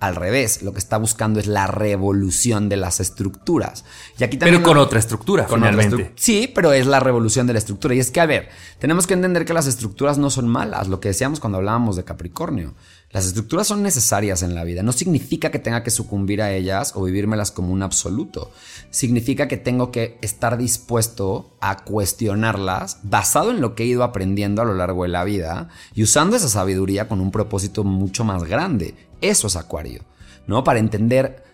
al 0.00 0.16
revés, 0.16 0.62
lo 0.62 0.72
que 0.72 0.78
está 0.78 0.96
buscando 0.96 1.40
es 1.40 1.46
la 1.46 1.66
revolución 1.66 2.68
de 2.70 2.76
las 2.78 3.00
estructuras. 3.00 3.84
Y 4.18 4.24
aquí 4.24 4.38
también 4.38 4.62
pero 4.62 4.70
con 4.70 4.78
otra 4.78 4.98
estructura, 4.98 5.46
con 5.46 5.60
finalmente. 5.60 6.12
sí, 6.16 6.50
pero 6.54 6.72
es 6.72 6.86
la 6.86 7.00
revolución 7.00 7.46
de 7.46 7.52
la 7.52 7.58
estructura. 7.58 7.94
Y 7.94 7.98
es 7.98 8.10
que, 8.10 8.20
a 8.20 8.26
ver, 8.26 8.48
tenemos 8.78 9.06
que 9.06 9.14
entender 9.14 9.44
que 9.44 9.52
las 9.52 9.66
estructuras 9.66 10.16
no 10.16 10.30
son 10.30 10.48
malas, 10.48 10.88
lo 10.88 11.00
que 11.00 11.08
decíamos 11.08 11.38
cuando 11.38 11.58
hablábamos 11.58 11.96
de 11.96 12.04
Capricornio. 12.04 12.74
Las 13.12 13.26
estructuras 13.26 13.66
son 13.66 13.82
necesarias 13.82 14.44
en 14.44 14.54
la 14.54 14.62
vida. 14.62 14.84
No 14.84 14.92
significa 14.92 15.50
que 15.50 15.58
tenga 15.58 15.82
que 15.82 15.90
sucumbir 15.90 16.40
a 16.42 16.52
ellas 16.52 16.92
o 16.94 17.02
vivírmelas 17.02 17.50
como 17.50 17.72
un 17.72 17.82
absoluto. 17.82 18.52
Significa 18.90 19.48
que 19.48 19.56
tengo 19.56 19.90
que 19.90 20.16
estar 20.22 20.56
dispuesto 20.56 21.56
a 21.60 21.82
cuestionarlas 21.82 22.98
basado 23.02 23.50
en 23.50 23.60
lo 23.60 23.74
que 23.74 23.82
he 23.82 23.86
ido 23.86 24.04
aprendiendo 24.04 24.62
a 24.62 24.64
lo 24.64 24.74
largo 24.74 25.02
de 25.02 25.08
la 25.08 25.24
vida 25.24 25.70
y 25.92 26.04
usando 26.04 26.36
esa 26.36 26.48
sabiduría 26.48 27.08
con 27.08 27.20
un 27.20 27.32
propósito 27.32 27.82
mucho 27.82 28.22
más 28.22 28.44
grande. 28.44 28.94
Eso 29.20 29.48
es 29.48 29.56
Acuario, 29.56 30.04
¿no? 30.46 30.62
Para 30.62 30.78
entender 30.78 31.49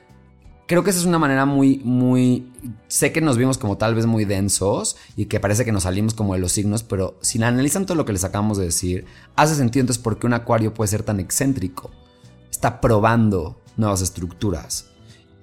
creo 0.67 0.83
que 0.83 0.91
esa 0.91 1.01
es 1.01 1.07
una 1.07 1.19
manera 1.19 1.47
muy, 1.47 1.81
muy... 1.85 2.53
Sé 2.89 3.13
que 3.13 3.21
nos 3.21 3.37
vimos 3.37 3.59
como 3.59 3.79
tal 3.79 3.95
vez 3.95 4.07
muy 4.07 4.25
densos 4.25 4.97
y 5.17 5.27
que 5.27 5.41
parece 5.41 5.65
que 5.65 5.73
nos 5.73 5.85
salimos 5.85 6.15
como 6.15 6.35
de 6.35 6.41
los 6.41 6.53
signos, 6.53 6.83
pero 6.83 7.17
si 7.21 7.43
analizan 7.43 7.87
todo 7.87 7.97
lo 7.97 8.05
que 8.05 8.13
les 8.13 8.25
acabamos 8.25 8.59
de 8.59 8.65
decir, 8.65 9.07
hace 9.37 9.55
sentido 9.55 9.83
entonces 9.83 10.03
por 10.03 10.19
qué 10.19 10.27
un 10.27 10.35
acuario 10.35 10.75
puede 10.75 10.89
ser 10.89 11.03
tan 11.03 11.21
excéntrico. 11.21 11.91
Está 12.51 12.81
probando 12.81 13.61
nuevas 13.77 14.03
estructuras. 14.03 14.91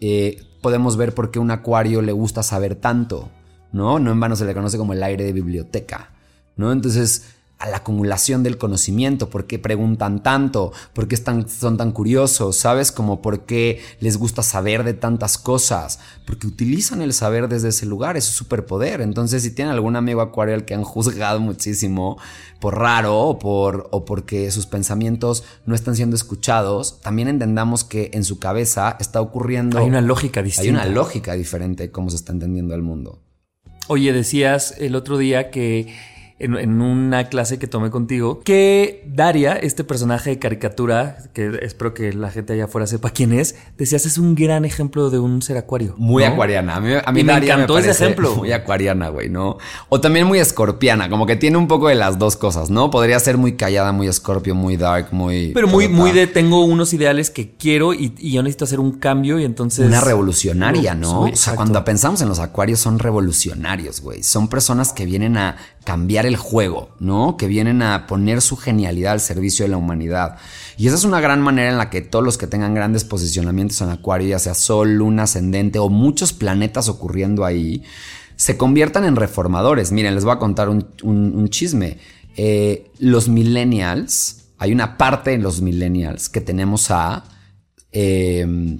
Eh, 0.01 0.43
podemos 0.61 0.97
ver 0.97 1.13
por 1.13 1.31
qué 1.31 1.39
un 1.39 1.51
acuario 1.51 2.01
le 2.01 2.11
gusta 2.11 2.43
saber 2.43 2.75
tanto, 2.75 3.29
¿no? 3.71 3.99
No 3.99 4.11
en 4.11 4.19
vano 4.19 4.35
se 4.35 4.45
le 4.45 4.53
conoce 4.53 4.77
como 4.77 4.93
el 4.93 5.03
aire 5.03 5.23
de 5.23 5.33
biblioteca, 5.33 6.11
¿no? 6.57 6.71
Entonces 6.71 7.32
a 7.63 7.69
la 7.69 7.77
acumulación 7.77 8.43
del 8.43 8.57
conocimiento, 8.57 9.29
por 9.29 9.47
qué 9.47 9.57
preguntan 9.57 10.21
tanto, 10.21 10.73
por 10.91 11.07
qué 11.07 11.15
están, 11.15 11.47
son 11.47 11.77
tan 11.77 11.93
curiosos, 11.93 12.57
¿sabes? 12.57 12.91
Como 12.91 13.21
por 13.21 13.45
qué 13.45 13.79
les 14.01 14.17
gusta 14.17 14.43
saber 14.43 14.83
de 14.83 14.93
tantas 14.93 15.37
cosas, 15.37 15.99
porque 16.25 16.45
utilizan 16.45 17.01
el 17.01 17.13
saber 17.13 17.47
desde 17.47 17.69
ese 17.69 17.85
lugar, 17.85 18.17
es 18.17 18.25
su 18.25 18.33
superpoder. 18.33 18.99
Entonces, 18.99 19.43
si 19.43 19.51
tienen 19.51 19.73
algún 19.73 19.95
amigo 19.95 20.19
acuario 20.19 20.55
al 20.55 20.65
que 20.65 20.73
han 20.73 20.83
juzgado 20.83 21.39
muchísimo 21.39 22.17
por 22.59 22.79
raro 22.79 23.17
o, 23.17 23.39
por, 23.39 23.87
o 23.91 24.03
porque 24.03 24.51
sus 24.51 24.65
pensamientos 24.65 25.45
no 25.65 25.73
están 25.73 25.95
siendo 25.95 26.17
escuchados, 26.17 26.99
también 26.99 27.29
entendamos 27.29 27.85
que 27.85 28.11
en 28.13 28.25
su 28.25 28.39
cabeza 28.39 28.97
está 28.99 29.21
ocurriendo... 29.21 29.79
Hay 29.79 29.87
una 29.87 30.01
lógica 30.01 30.43
distinta. 30.43 30.81
Hay 30.81 30.87
una 30.87 30.93
lógica 30.93 31.31
diferente 31.31 31.83
de 31.83 31.91
cómo 31.91 32.09
se 32.09 32.17
está 32.17 32.33
entendiendo 32.33 32.75
el 32.75 32.81
mundo. 32.81 33.21
Oye, 33.87 34.11
decías 34.11 34.75
el 34.79 34.95
otro 34.95 35.17
día 35.17 35.49
que 35.49 35.93
en, 36.39 36.81
una 36.81 37.29
clase 37.29 37.59
que 37.59 37.67
tomé 37.67 37.89
contigo, 37.89 38.41
que 38.43 39.03
Daria, 39.07 39.53
este 39.53 39.83
personaje 39.83 40.31
de 40.31 40.39
caricatura, 40.39 41.17
que 41.33 41.59
espero 41.61 41.93
que 41.93 42.13
la 42.13 42.31
gente 42.31 42.53
allá 42.53 42.65
afuera 42.65 42.87
sepa 42.87 43.11
quién 43.11 43.33
es, 43.33 43.55
decías 43.77 44.05
es 44.05 44.17
un 44.17 44.35
gran 44.35 44.65
ejemplo 44.65 45.09
de 45.09 45.19
un 45.19 45.41
ser 45.41 45.57
acuario. 45.57 45.95
Muy 45.97 46.23
acuariana. 46.23 46.75
A 46.75 46.79
mí, 46.79 46.93
a 47.03 47.11
mí 47.11 47.23
me 47.23 47.33
encantó 47.33 47.77
ese 47.77 47.91
ejemplo. 47.91 48.35
Muy 48.35 48.51
acuariana, 48.51 49.09
güey, 49.09 49.29
¿no? 49.29 49.57
O 49.89 50.01
también 50.01 50.27
muy 50.27 50.39
escorpiana, 50.39 51.09
como 51.09 51.25
que 51.25 51.35
tiene 51.35 51.57
un 51.57 51.67
poco 51.67 51.87
de 51.87 51.95
las 51.95 52.17
dos 52.17 52.35
cosas, 52.35 52.69
¿no? 52.69 52.89
Podría 52.89 53.19
ser 53.19 53.37
muy 53.37 53.55
callada, 53.55 53.91
muy 53.91 54.07
escorpio, 54.07 54.55
muy 54.55 54.77
dark, 54.77 55.09
muy... 55.11 55.51
Pero 55.53 55.67
muy, 55.67 55.87
muy 55.87 56.11
de 56.11 56.27
tengo 56.27 56.63
unos 56.65 56.93
ideales 56.93 57.29
que 57.29 57.51
quiero 57.51 57.93
y, 57.93 58.13
yo 58.33 58.41
necesito 58.41 58.65
hacer 58.65 58.79
un 58.79 58.93
cambio 58.93 59.39
y 59.39 59.45
entonces... 59.45 59.85
Una 59.85 60.01
revolucionaria, 60.01 60.95
¿no? 60.95 61.21
o 61.21 61.35
sea, 61.35 61.55
cuando 61.55 61.83
pensamos 61.83 62.21
en 62.21 62.29
los 62.29 62.39
acuarios 62.39 62.79
son 62.79 62.99
revolucionarios, 62.99 64.01
güey. 64.01 64.23
Son 64.23 64.47
personas 64.47 64.93
que 64.93 65.05
vienen 65.05 65.37
a 65.37 65.57
cambiar 65.83 66.25
el 66.25 66.37
juego, 66.37 66.89
¿no? 66.99 67.37
Que 67.37 67.47
vienen 67.47 67.81
a 67.81 68.07
poner 68.07 68.41
su 68.41 68.55
genialidad 68.55 69.13
al 69.13 69.19
servicio 69.19 69.65
de 69.65 69.69
la 69.69 69.77
humanidad. 69.77 70.37
Y 70.77 70.87
esa 70.87 70.95
es 70.95 71.03
una 71.03 71.19
gran 71.19 71.41
manera 71.41 71.69
en 71.69 71.77
la 71.77 71.89
que 71.89 72.01
todos 72.01 72.23
los 72.23 72.37
que 72.37 72.47
tengan 72.47 72.73
grandes 72.73 73.03
posicionamientos 73.03 73.81
en 73.81 73.89
Acuario, 73.89 74.29
ya 74.29 74.39
sea 74.39 74.53
Sol, 74.53 74.95
Luna, 74.95 75.23
Ascendente 75.23 75.79
o 75.79 75.89
muchos 75.89 76.33
planetas 76.33 76.89
ocurriendo 76.89 77.45
ahí, 77.45 77.83
se 78.35 78.57
conviertan 78.57 79.05
en 79.05 79.15
reformadores. 79.15 79.91
Miren, 79.91 80.15
les 80.15 80.23
voy 80.23 80.33
a 80.33 80.39
contar 80.39 80.69
un, 80.69 81.49
chisme. 81.49 81.97
Eh, 82.35 82.91
los 82.99 83.29
millennials, 83.29 84.45
hay 84.57 84.71
una 84.71 84.97
parte 84.97 85.33
en 85.33 85.43
los 85.43 85.61
millennials 85.61 86.29
que 86.29 86.41
tenemos 86.41 86.89
a 86.89 87.25
eh, 87.91 88.79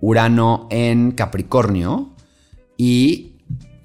Urano 0.00 0.66
en 0.70 1.12
Capricornio 1.12 2.14
y 2.76 3.36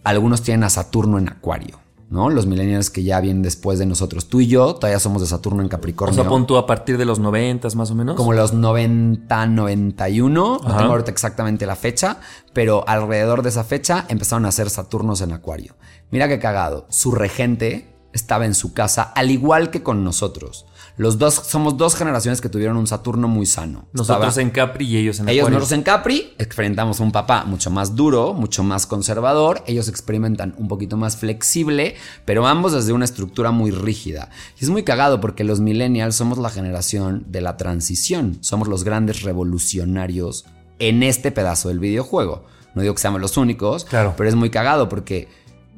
algunos 0.03 0.41
tienen 0.41 0.63
a 0.63 0.69
Saturno 0.69 1.19
en 1.19 1.29
Acuario. 1.29 1.82
¿No? 2.13 2.29
Los 2.29 2.45
millennials 2.45 2.91
que 2.91 3.03
ya 3.03 3.19
vienen 3.19 3.41
después 3.41 3.79
de 3.79 3.87
nosotros. 3.87 4.27
Tú 4.27 4.39
y 4.39 4.47
yo 4.47 4.75
todavía 4.75 4.99
somos 4.99 5.23
de 5.23 5.27
Saturno 5.27 5.63
en 5.63 5.67
Capricornio. 5.67 6.13
O 6.13 6.23
sea, 6.23 6.29
pon 6.29 6.45
tú 6.45 6.57
a 6.57 6.67
partir 6.67 6.99
de 6.99 7.05
los 7.05 7.17
90 7.17 7.69
más 7.75 7.89
o 7.89 7.95
menos. 7.95 8.15
Como 8.15 8.33
los 8.33 8.53
90, 8.53 9.47
91. 9.47 10.59
No 10.63 10.77
tengo 10.77 10.91
ahorita 10.91 11.09
exactamente 11.09 11.65
la 11.65 11.75
fecha, 11.75 12.19
pero 12.53 12.87
alrededor 12.87 13.41
de 13.41 13.49
esa 13.49 13.63
fecha 13.63 14.05
empezaron 14.09 14.45
a 14.45 14.51
ser 14.51 14.69
Saturnos 14.69 15.21
en 15.21 15.33
Acuario. 15.33 15.75
Mira 16.11 16.27
qué 16.27 16.37
cagado. 16.37 16.85
Su 16.89 17.11
regente 17.13 17.97
estaba 18.13 18.45
en 18.45 18.53
su 18.53 18.73
casa, 18.73 19.01
al 19.15 19.31
igual 19.31 19.71
que 19.71 19.81
con 19.81 20.03
nosotros. 20.03 20.67
Los 20.95 21.17
dos 21.17 21.33
somos 21.33 21.75
dos 21.75 21.95
generaciones 21.95 22.39
que 22.39 22.49
tuvieron 22.49 22.77
un 22.77 22.85
Saturno 22.85 23.27
muy 23.27 23.47
sano. 23.47 23.87
Nosotros 23.93 24.37
en 24.37 24.51
Capri 24.51 24.85
y 24.85 24.97
ellos 24.97 25.19
en 25.19 25.27
Ellos 25.27 25.49
nosotros 25.49 25.71
en 25.71 25.81
Capri 25.81 26.33
experimentamos 26.37 26.99
un 26.99 27.11
papá 27.11 27.45
mucho 27.45 27.71
más 27.71 27.95
duro, 27.95 28.33
mucho 28.33 28.63
más 28.63 28.85
conservador. 28.85 29.63
Ellos 29.65 29.87
experimentan 29.87 30.53
un 30.57 30.67
poquito 30.67 30.95
más 30.95 31.17
flexible, 31.17 31.95
pero 32.25 32.45
ambos 32.45 32.73
desde 32.73 32.93
una 32.93 33.05
estructura 33.05 33.49
muy 33.49 33.71
rígida. 33.71 34.29
Y 34.59 34.65
es 34.65 34.69
muy 34.69 34.83
cagado 34.83 35.19
porque 35.19 35.43
los 35.43 35.59
millennials 35.59 36.15
somos 36.15 36.37
la 36.37 36.49
generación 36.49 37.25
de 37.27 37.41
la 37.41 37.57
transición. 37.57 38.37
Somos 38.41 38.67
los 38.67 38.83
grandes 38.83 39.23
revolucionarios 39.23 40.45
en 40.77 41.01
este 41.01 41.31
pedazo 41.31 41.69
del 41.69 41.79
videojuego. 41.79 42.45
No 42.75 42.81
digo 42.81 42.93
que 42.93 43.01
seamos 43.01 43.21
los 43.21 43.37
únicos, 43.37 43.85
claro. 43.85 44.13
pero 44.17 44.29
es 44.29 44.35
muy 44.35 44.49
cagado 44.49 44.89
porque 44.89 45.27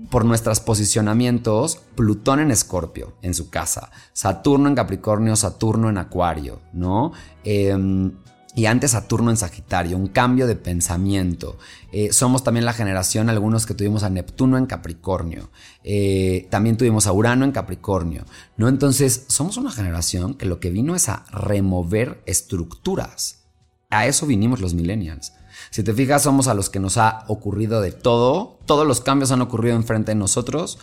por 0.09 0.25
nuestros 0.25 0.59
posicionamientos, 0.59 1.79
Plutón 1.95 2.39
en 2.39 2.51
Escorpio, 2.51 3.13
en 3.21 3.33
su 3.33 3.49
casa, 3.49 3.91
Saturno 4.13 4.67
en 4.67 4.75
Capricornio, 4.75 5.35
Saturno 5.35 5.89
en 5.89 5.97
Acuario, 5.97 6.61
¿no? 6.73 7.11
Em, 7.43 8.11
y 8.55 8.67
antes 8.67 8.91
Saturno 8.91 9.31
en 9.31 9.37
Sagitario, 9.37 9.97
un 9.97 10.07
cambio 10.07 10.47
de 10.47 10.55
pensamiento. 10.55 11.57
Eh, 11.91 12.13
somos 12.13 12.43
también 12.43 12.63
la 12.63 12.71
generación, 12.71 13.29
algunos 13.29 13.65
que 13.65 13.73
tuvimos 13.73 14.03
a 14.03 14.09
Neptuno 14.09 14.57
en 14.57 14.65
Capricornio. 14.65 15.49
Eh, 15.83 16.47
también 16.49 16.77
tuvimos 16.77 17.05
a 17.05 17.11
Urano 17.11 17.43
en 17.43 17.51
Capricornio. 17.51 18.23
¿no? 18.55 18.69
Entonces, 18.69 19.25
somos 19.27 19.57
una 19.57 19.71
generación 19.71 20.35
que 20.35 20.45
lo 20.45 20.61
que 20.61 20.69
vino 20.69 20.95
es 20.95 21.09
a 21.09 21.25
remover 21.31 22.23
estructuras. 22.25 23.43
A 23.89 24.07
eso 24.07 24.25
vinimos 24.25 24.61
los 24.61 24.73
millennials. 24.73 25.33
Si 25.69 25.83
te 25.83 25.93
fijas, 25.93 26.23
somos 26.23 26.47
a 26.47 26.53
los 26.53 26.69
que 26.69 26.79
nos 26.79 26.97
ha 26.97 27.23
ocurrido 27.27 27.81
de 27.81 27.91
todo. 27.91 28.59
Todos 28.65 28.87
los 28.87 29.01
cambios 29.01 29.31
han 29.31 29.41
ocurrido 29.41 29.75
enfrente 29.75 30.11
de 30.11 30.15
nosotros. 30.15 30.79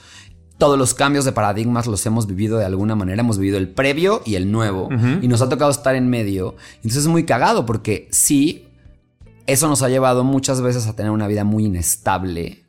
Todos 0.59 0.79
los 0.79 0.95
cambios 0.95 1.25
de 1.25 1.33
paradigmas 1.33 1.87
los 1.87 2.05
hemos 2.07 2.26
vivido 2.26 2.59
de 2.59 2.64
alguna 2.64 2.95
manera. 2.95 3.21
Hemos 3.21 3.38
vivido 3.38 3.59
el 3.59 3.69
previo 3.69 4.23
y 4.25 4.37
el 4.37 4.52
nuevo. 4.52 4.88
Y 5.21 5.29
nos 5.29 5.43
ha 5.43 5.49
tocado 5.49 5.71
estar 5.71 5.95
en 5.95 6.09
medio. 6.09 6.57
Entonces 6.76 7.02
es 7.02 7.09
muy 7.09 7.25
cagado 7.25 7.67
porque 7.67 8.09
sí, 8.11 8.69
eso 9.47 9.69
nos 9.69 9.83
ha 9.83 9.88
llevado 9.88 10.25
muchas 10.25 10.61
veces 10.61 10.87
a 10.87 10.95
tener 10.95 11.11
una 11.11 11.26
vida 11.26 11.45
muy 11.45 11.64
inestable 11.64 12.62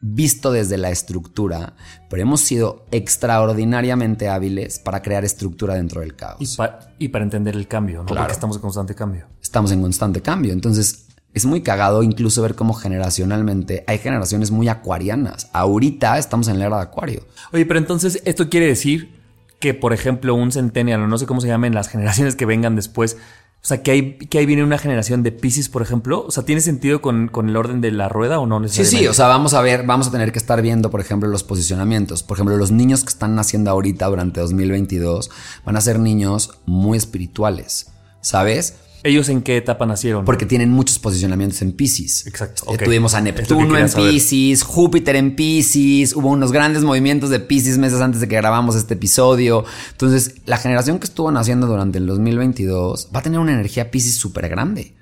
visto 0.00 0.50
desde 0.50 0.78
la 0.78 0.90
estructura, 0.90 1.74
pero 2.08 2.22
hemos 2.22 2.40
sido 2.40 2.86
extraordinariamente 2.90 4.28
hábiles 4.28 4.78
para 4.78 5.02
crear 5.02 5.24
estructura 5.24 5.74
dentro 5.74 6.00
del 6.00 6.16
caos. 6.16 6.58
Y, 6.98 7.08
para 7.08 7.24
entender 7.24 7.54
el 7.54 7.68
cambio, 7.68 8.00
¿no? 8.00 8.06
Porque 8.06 8.32
estamos 8.32 8.56
en 8.56 8.62
constante 8.62 8.94
cambio. 8.94 9.26
Estamos 9.42 9.72
en 9.72 9.82
constante 9.82 10.22
cambio. 10.22 10.52
Entonces, 10.52 11.06
es 11.32 11.44
muy 11.46 11.62
cagado 11.62 12.02
incluso 12.02 12.42
ver 12.42 12.54
cómo 12.54 12.74
generacionalmente 12.74 13.84
hay 13.86 13.98
generaciones 13.98 14.50
muy 14.50 14.68
acuarianas. 14.68 15.48
Ahorita 15.52 16.18
estamos 16.18 16.48
en 16.48 16.58
la 16.58 16.66
era 16.66 16.76
de 16.76 16.82
acuario. 16.82 17.26
Oye, 17.52 17.66
pero 17.66 17.78
entonces 17.78 18.20
esto 18.24 18.48
quiere 18.48 18.66
decir 18.66 19.18
que, 19.60 19.74
por 19.74 19.92
ejemplo, 19.92 20.34
un 20.34 20.52
centennial, 20.52 21.02
o 21.02 21.06
no 21.06 21.18
sé 21.18 21.26
cómo 21.26 21.40
se 21.40 21.48
llamen 21.48 21.74
las 21.74 21.88
generaciones 21.88 22.34
que 22.34 22.46
vengan 22.46 22.76
después, 22.76 23.16
O 23.62 23.66
sea, 23.66 23.82
que 23.82 23.90
ahí, 23.90 24.16
que 24.16 24.38
ahí 24.38 24.46
viene 24.46 24.64
una 24.64 24.78
generación 24.78 25.22
de 25.22 25.32
Pisces, 25.32 25.68
por 25.68 25.82
ejemplo. 25.82 26.24
O 26.26 26.30
sea, 26.30 26.44
¿tiene 26.44 26.62
sentido 26.62 27.02
con, 27.02 27.28
con 27.28 27.50
el 27.50 27.56
orden 27.58 27.82
de 27.82 27.90
la 27.90 28.08
rueda 28.08 28.38
o 28.38 28.46
no 28.46 28.56
Sí, 28.56 28.62
necesariamente? 28.62 28.98
sí, 29.04 29.06
o 29.06 29.12
sea, 29.12 29.26
vamos 29.26 29.52
a 29.52 29.60
ver, 29.60 29.84
vamos 29.84 30.08
a 30.08 30.10
tener 30.10 30.32
que 30.32 30.38
estar 30.38 30.62
viendo, 30.62 30.90
por 30.90 31.00
ejemplo, 31.02 31.28
los 31.28 31.42
posicionamientos. 31.44 32.22
Por 32.22 32.38
ejemplo, 32.38 32.56
los 32.56 32.70
niños 32.70 33.02
que 33.04 33.10
están 33.10 33.34
naciendo 33.34 33.70
ahorita 33.70 34.06
durante 34.06 34.40
2022 34.40 35.30
van 35.66 35.76
a 35.76 35.80
ser 35.82 35.98
niños 35.98 36.52
muy 36.64 36.96
espirituales, 36.96 37.88
¿sabes? 38.22 38.76
¿Ellos 39.02 39.28
en 39.28 39.42
qué 39.42 39.56
etapa 39.56 39.86
nacieron? 39.86 40.24
Porque 40.24 40.46
tienen 40.46 40.70
muchos 40.70 40.98
posicionamientos 40.98 41.62
en 41.62 41.72
Pisces. 41.72 42.26
Exacto, 42.26 42.64
Eh, 42.66 42.74
ok. 42.74 42.82
Tuvimos 42.84 43.14
a 43.14 43.18
que 43.18 43.32
Neptuno 43.32 43.78
en. 43.78 43.90
Pisces, 43.90 44.62
Júpiter 44.62 45.16
en 45.16 45.34
Pisces, 45.36 46.14
hubo 46.14 46.28
unos 46.28 46.52
grandes 46.52 46.82
movimientos 46.82 47.30
de 47.30 47.40
Pisces 47.40 47.78
meses 47.78 48.00
antes 48.00 48.20
de 48.20 48.28
que 48.28 48.36
grabamos 48.36 48.76
este 48.76 48.94
episodio. 48.94 49.64
Entonces, 49.92 50.36
la 50.44 50.58
generación 50.58 50.98
que 50.98 51.04
estuvo 51.06 51.30
naciendo 51.32 51.66
durante 51.66 51.98
el 51.98 52.06
2022 52.06 53.08
va 53.14 53.20
a 53.20 53.22
tener 53.22 53.38
una 53.38 53.52
energía 53.52 53.90
Pisces 53.90 54.16
súper 54.16 54.48
grande, 54.48 54.94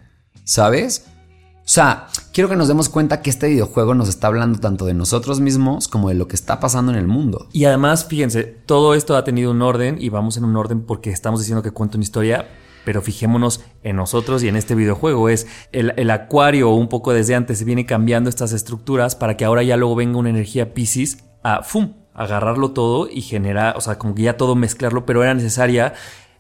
¿sabes? 0.45 1.05
O 1.69 1.71
sea, 1.71 2.07
quiero 2.33 2.49
que 2.49 2.57
nos 2.57 2.67
demos 2.67 2.89
cuenta 2.89 3.21
que 3.21 3.29
este 3.29 3.47
videojuego 3.49 3.95
nos 3.95 4.09
está 4.09 4.29
hablando 4.29 4.59
tanto 4.59 4.87
de 4.87 4.95
nosotros 4.95 5.39
mismos 5.41 5.87
como 5.87 6.09
de 6.09 6.15
lo 6.15 6.27
que 6.27 6.35
está 6.35 6.61
pasando 6.61 6.91
en 6.93 6.97
el 6.97 7.07
mundo. 7.07 7.47
Y 7.53 7.67
además, 7.67 8.07
fíjense, 8.07 8.45
todo 8.45 8.95
esto 8.95 9.17
ha 9.19 9.25
tenido 9.25 9.51
un 9.51 9.61
orden 9.61 9.99
y 10.01 10.09
vamos 10.09 10.39
en 10.39 10.45
un 10.45 10.57
orden 10.57 10.81
porque 10.81 11.11
estamos 11.11 11.41
diciendo 11.41 11.63
que 11.63 11.71
cuenta 11.71 11.99
una 11.99 12.05
historia, 12.05 12.49
pero 12.89 13.03
fijémonos 13.03 13.63
en 13.83 13.97
nosotros 13.97 14.43
y 14.43 14.49
en 14.49 14.57
este 14.57 14.75
videojuego. 14.75 15.29
Es 15.29 15.47
el, 15.73 16.11
acuario, 16.11 16.71
un 16.71 16.89
poco 16.89 17.13
desde 17.13 17.35
antes, 17.35 17.63
viene 17.63 17.85
cambiando 17.85 18.31
estas 18.31 18.53
estructuras 18.53 19.15
para 19.15 19.37
que 19.37 19.45
ahora 19.45 19.63
ya 19.63 19.77
luego 19.77 19.95
venga 19.95 20.17
una 20.17 20.31
energía 20.31 20.73
Pisces 20.73 21.23
a 21.43 21.63
¡fum! 21.63 21.97
agarrarlo 22.15 22.71
todo 22.71 23.07
y 23.07 23.21
generar, 23.21 23.77
o 23.77 23.83
sea, 23.83 23.99
como 23.99 24.15
que 24.15 24.23
ya 24.23 24.39
todo 24.39 24.55
mezclarlo, 24.55 25.05
pero 25.05 25.23
era 25.23 25.35
necesaria 25.35 25.93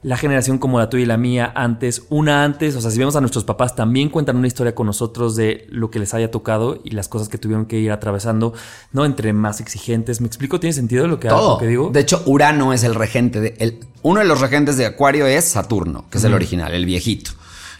la 0.02 0.17
generación 0.17 0.59
como 0.59 0.78
la 0.78 0.88
tuya 0.88 1.02
y 1.02 1.07
la 1.07 1.17
mía 1.17 1.50
antes, 1.57 2.02
una 2.09 2.45
antes, 2.45 2.76
o 2.76 2.81
sea, 2.81 2.90
si 2.93 2.99
vemos 3.00 3.17
a 3.17 3.21
nuestros 3.21 3.43
papás, 3.45 3.75
también 3.75 4.11
cuentan 4.11 4.37
una 4.37 4.47
historia 4.47 4.75
con 4.75 4.87
nosotros 4.87 5.35
de 5.35 5.67
lo 5.71 5.90
que 5.90 5.99
les 5.99 6.14
haya 6.14 6.31
tocado 6.31 6.81
y 6.85 6.90
las 6.90 7.09
cosas 7.09 7.28
que 7.28 7.37
tuvieron 7.37 7.67
que 7.67 7.78
ir 7.81 7.90
atravesando, 7.90 8.52
¿no? 8.93 9.05
Entre 9.05 9.33
más 9.33 9.61
exigentes. 9.61 10.21
¿Me 10.21 10.28
explico? 10.28 10.61
¿Tiene 10.61 10.73
sentido 10.73 11.09
lo 11.09 11.19
que, 11.19 11.28
Todo. 11.28 11.55
lo 11.55 11.59
que 11.59 11.67
digo? 11.67 11.90
De 11.93 11.99
hecho, 12.00 12.23
Urano 12.26 12.73
es 12.73 12.85
el 12.85 12.95
regente 12.95 13.40
de. 13.40 13.55
el- 13.59 13.81
uno 14.02 14.21
de 14.21 14.26
los 14.26 14.40
regentes 14.40 14.76
de 14.76 14.87
Acuario 14.87 15.26
es 15.26 15.45
Saturno, 15.47 16.05
que 16.11 16.19
es 16.19 16.25
el 16.25 16.33
original, 16.33 16.73
el 16.73 16.87
viejito. 16.87 17.33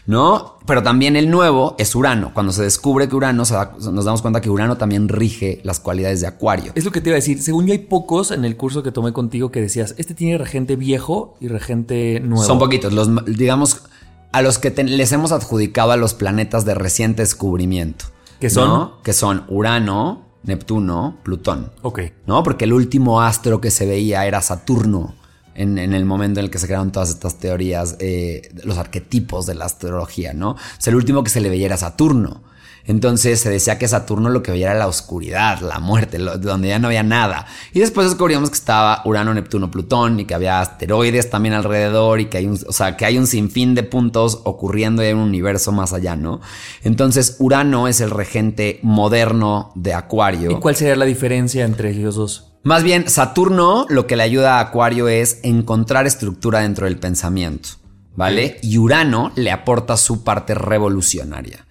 ¿No? 0.09 0.57
Pero 0.65 0.81
también 0.81 1.15
el 1.15 1.29
nuevo 1.29 1.75
es 1.77 1.93
Urano. 1.93 2.31
Cuando 2.33 2.51
se 2.51 2.63
descubre 2.63 3.07
que 3.07 3.15
Urano, 3.15 3.43
da- 3.45 3.75
nos 3.91 4.05
damos 4.05 4.23
cuenta 4.23 4.41
que 4.41 4.49
Urano 4.49 4.75
también 4.75 5.07
rige 5.07 5.61
las 5.63 5.79
cualidades 5.79 6.21
de 6.21 6.25
Acuario. 6.27 6.71
Es 6.73 6.83
lo 6.83 6.91
que 6.91 6.99
te 6.99 7.09
iba 7.09 7.13
a 7.15 7.19
decir. 7.21 7.39
Según 7.43 7.67
yo, 7.67 7.73
hay 7.73 7.79
pocos 7.79 8.31
en 8.31 8.43
el 8.43 8.57
curso 8.57 8.81
que 8.81 8.91
tomé 8.91 9.13
contigo 9.13 9.51
que 9.51 9.61
decías, 9.61 9.93
este 9.99 10.15
tiene 10.15 10.39
regente 10.39 10.75
viejo 10.75 11.35
y 11.39 11.47
regente 11.47 12.19
nuevo. 12.21 12.43
Son 12.43 12.57
poquitos. 12.57 12.91
Los, 12.91 13.07
digamos, 13.25 13.83
a 14.31 14.41
los 14.41 14.57
que 14.57 14.71
te- 14.71 14.83
les 14.83 15.11
hemos 15.11 15.31
adjudicado 15.31 15.91
a 15.91 15.97
los 15.97 16.15
planetas 16.15 16.65
de 16.65 16.73
reciente 16.73 17.21
descubrimiento. 17.21 18.05
¿Que 18.39 18.49
son? 18.49 18.67
¿no? 18.67 19.01
Que 19.03 19.13
son 19.13 19.43
Urano, 19.47 20.25
Neptuno, 20.41 21.17
Plutón. 21.21 21.71
Ok. 21.83 21.99
¿no? 22.25 22.41
Porque 22.41 22.65
el 22.65 22.73
último 22.73 23.21
astro 23.21 23.61
que 23.61 23.69
se 23.69 23.85
veía 23.85 24.25
era 24.25 24.41
Saturno 24.41 25.13
en, 25.59 25.77
el 25.77 26.05
momento 26.05 26.39
en 26.39 26.45
el 26.45 26.51
que 26.51 26.57
se 26.57 26.67
crearon 26.67 26.91
todas 26.91 27.09
estas 27.09 27.35
teorías, 27.37 27.97
eh, 27.99 28.49
los 28.63 28.77
arquetipos 28.77 29.45
de 29.45 29.55
la 29.55 29.65
astrología, 29.65 30.33
¿no? 30.33 30.51
O 30.51 30.57
sea, 30.77 30.91
el 30.91 30.95
último 30.95 31.23
que 31.23 31.29
se 31.29 31.41
le 31.41 31.49
veía 31.49 31.65
era 31.65 31.77
Saturno. 31.77 32.43
Entonces 32.85 33.41
se 33.41 33.49
decía 33.51 33.77
que 33.77 33.87
Saturno 33.87 34.29
lo 34.29 34.41
que 34.41 34.51
veía 34.51 34.71
era 34.71 34.79
la 34.79 34.87
oscuridad, 34.87 35.59
la 35.59 35.79
muerte, 35.79 36.17
donde 36.17 36.69
ya 36.69 36.79
no 36.79 36.87
había 36.87 37.03
nada. 37.03 37.45
Y 37.73 37.81
después 37.81 38.07
descubrimos 38.07 38.49
que 38.49 38.55
estaba 38.55 39.01
Urano, 39.05 39.33
Neptuno, 39.33 39.69
Plutón 39.69 40.21
y 40.21 40.25
que 40.25 40.33
había 40.33 40.61
asteroides 40.61 41.29
también 41.29 41.53
alrededor 41.53 42.19
y 42.21 42.27
que 42.27 42.37
hay 42.37 42.47
un, 42.47 42.57
o 42.67 42.71
sea, 42.71 42.97
que 42.97 43.05
hay 43.05 43.17
un 43.19 43.27
sinfín 43.27 43.75
de 43.75 43.83
puntos 43.83 44.39
ocurriendo 44.45 45.03
en 45.03 45.17
un 45.17 45.27
universo 45.27 45.71
más 45.71 45.93
allá, 45.93 46.15
¿no? 46.15 46.39
Entonces 46.83 47.35
Urano 47.37 47.87
es 47.87 48.01
el 48.01 48.09
regente 48.09 48.79
moderno 48.81 49.71
de 49.75 49.93
Acuario. 49.93 50.51
¿Y 50.51 50.55
cuál 50.55 50.75
sería 50.75 50.95
la 50.95 51.05
diferencia 51.05 51.65
entre 51.65 51.91
ellos 51.91 52.15
dos? 52.15 52.48
Más 52.63 52.83
bien, 52.83 53.09
Saturno 53.09 53.85
lo 53.89 54.05
que 54.05 54.15
le 54.15 54.23
ayuda 54.23 54.57
a 54.57 54.59
Acuario 54.59 55.07
es 55.07 55.39
encontrar 55.43 56.05
estructura 56.05 56.59
dentro 56.59 56.85
del 56.85 56.99
pensamiento, 56.99 57.69
¿vale? 58.15 58.59
Y 58.61 58.77
Urano 58.77 59.31
le 59.35 59.51
aporta 59.51 59.95
su 59.95 60.23
parte 60.23 60.53
revolucionaria. 60.53 61.65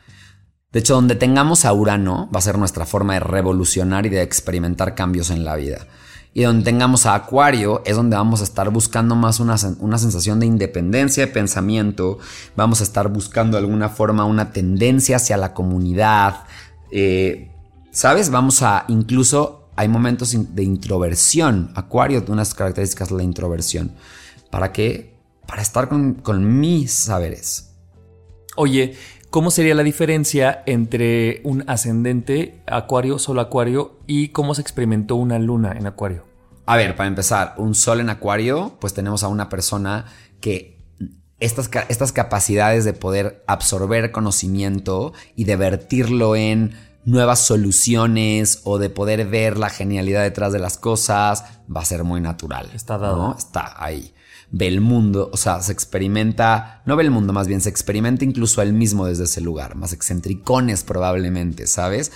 De 0.72 0.80
hecho, 0.80 0.94
donde 0.94 1.14
tengamos 1.14 1.64
a 1.64 1.72
Urano 1.72 2.28
va 2.34 2.38
a 2.38 2.42
ser 2.42 2.58
nuestra 2.58 2.86
forma 2.86 3.14
de 3.14 3.20
revolucionar 3.20 4.06
y 4.06 4.10
de 4.10 4.22
experimentar 4.22 4.94
cambios 4.94 5.30
en 5.30 5.44
la 5.44 5.56
vida. 5.56 5.86
Y 6.34 6.42
donde 6.42 6.64
tengamos 6.64 7.06
a 7.06 7.14
Acuario 7.14 7.82
es 7.84 7.96
donde 7.96 8.16
vamos 8.16 8.40
a 8.40 8.44
estar 8.44 8.70
buscando 8.70 9.14
más 9.16 9.40
una, 9.40 9.56
una 9.80 9.98
sensación 9.98 10.40
de 10.40 10.46
independencia 10.46 11.26
de 11.26 11.32
pensamiento, 11.32 12.18
vamos 12.54 12.80
a 12.80 12.84
estar 12.84 13.08
buscando 13.08 13.56
de 13.56 13.64
alguna 13.64 13.88
forma 13.88 14.24
una 14.24 14.52
tendencia 14.52 15.16
hacia 15.16 15.36
la 15.36 15.54
comunidad, 15.54 16.44
eh, 16.92 17.50
¿sabes? 17.90 18.30
Vamos 18.30 18.62
a 18.62 18.84
incluso, 18.88 19.57
hay 19.78 19.86
momentos 19.86 20.34
de 20.56 20.64
introversión. 20.64 21.70
Acuario, 21.76 22.24
unas 22.26 22.52
características 22.52 23.10
de 23.10 23.16
la 23.16 23.22
introversión. 23.22 23.92
¿Para 24.50 24.72
qué? 24.72 25.14
Para 25.46 25.62
estar 25.62 25.88
con, 25.88 26.14
con 26.14 26.58
mis 26.58 26.92
saberes. 26.92 27.76
Oye, 28.56 28.96
¿cómo 29.30 29.52
sería 29.52 29.76
la 29.76 29.84
diferencia 29.84 30.64
entre 30.66 31.42
un 31.44 31.62
ascendente 31.68 32.60
acuario, 32.66 33.20
solo 33.20 33.40
acuario, 33.40 34.00
y 34.08 34.30
cómo 34.30 34.56
se 34.56 34.62
experimentó 34.62 35.14
una 35.14 35.38
luna 35.38 35.76
en 35.78 35.86
acuario? 35.86 36.24
A 36.66 36.76
ver, 36.76 36.96
para 36.96 37.06
empezar, 37.06 37.54
un 37.56 37.76
sol 37.76 38.00
en 38.00 38.10
acuario, 38.10 38.76
pues 38.80 38.94
tenemos 38.94 39.22
a 39.22 39.28
una 39.28 39.48
persona 39.48 40.06
que 40.40 40.82
estas, 41.38 41.70
estas 41.88 42.10
capacidades 42.10 42.84
de 42.84 42.94
poder 42.94 43.44
absorber 43.46 44.10
conocimiento 44.10 45.12
y 45.36 45.44
de 45.44 45.54
vertirlo 45.54 46.34
en 46.34 46.72
nuevas 47.08 47.40
soluciones 47.40 48.60
o 48.64 48.78
de 48.78 48.90
poder 48.90 49.26
ver 49.26 49.56
la 49.56 49.70
genialidad 49.70 50.22
detrás 50.22 50.52
de 50.52 50.58
las 50.58 50.76
cosas, 50.76 51.44
va 51.74 51.80
a 51.80 51.86
ser 51.86 52.04
muy 52.04 52.20
natural. 52.20 52.70
Está 52.74 52.98
dado. 52.98 53.16
¿no? 53.16 53.36
Está 53.36 53.82
ahí. 53.82 54.14
Ve 54.50 54.68
el 54.68 54.82
mundo, 54.82 55.30
o 55.32 55.36
sea, 55.36 55.60
se 55.62 55.72
experimenta, 55.72 56.82
no 56.84 56.96
ve 56.96 57.04
el 57.04 57.10
mundo, 57.10 57.32
más 57.32 57.48
bien 57.48 57.60
se 57.62 57.70
experimenta 57.70 58.24
incluso 58.24 58.60
él 58.62 58.72
mismo 58.72 59.06
desde 59.06 59.24
ese 59.24 59.40
lugar, 59.40 59.74
más 59.74 59.92
excentricones 59.92 60.84
probablemente, 60.84 61.66
¿sabes? 61.66 62.12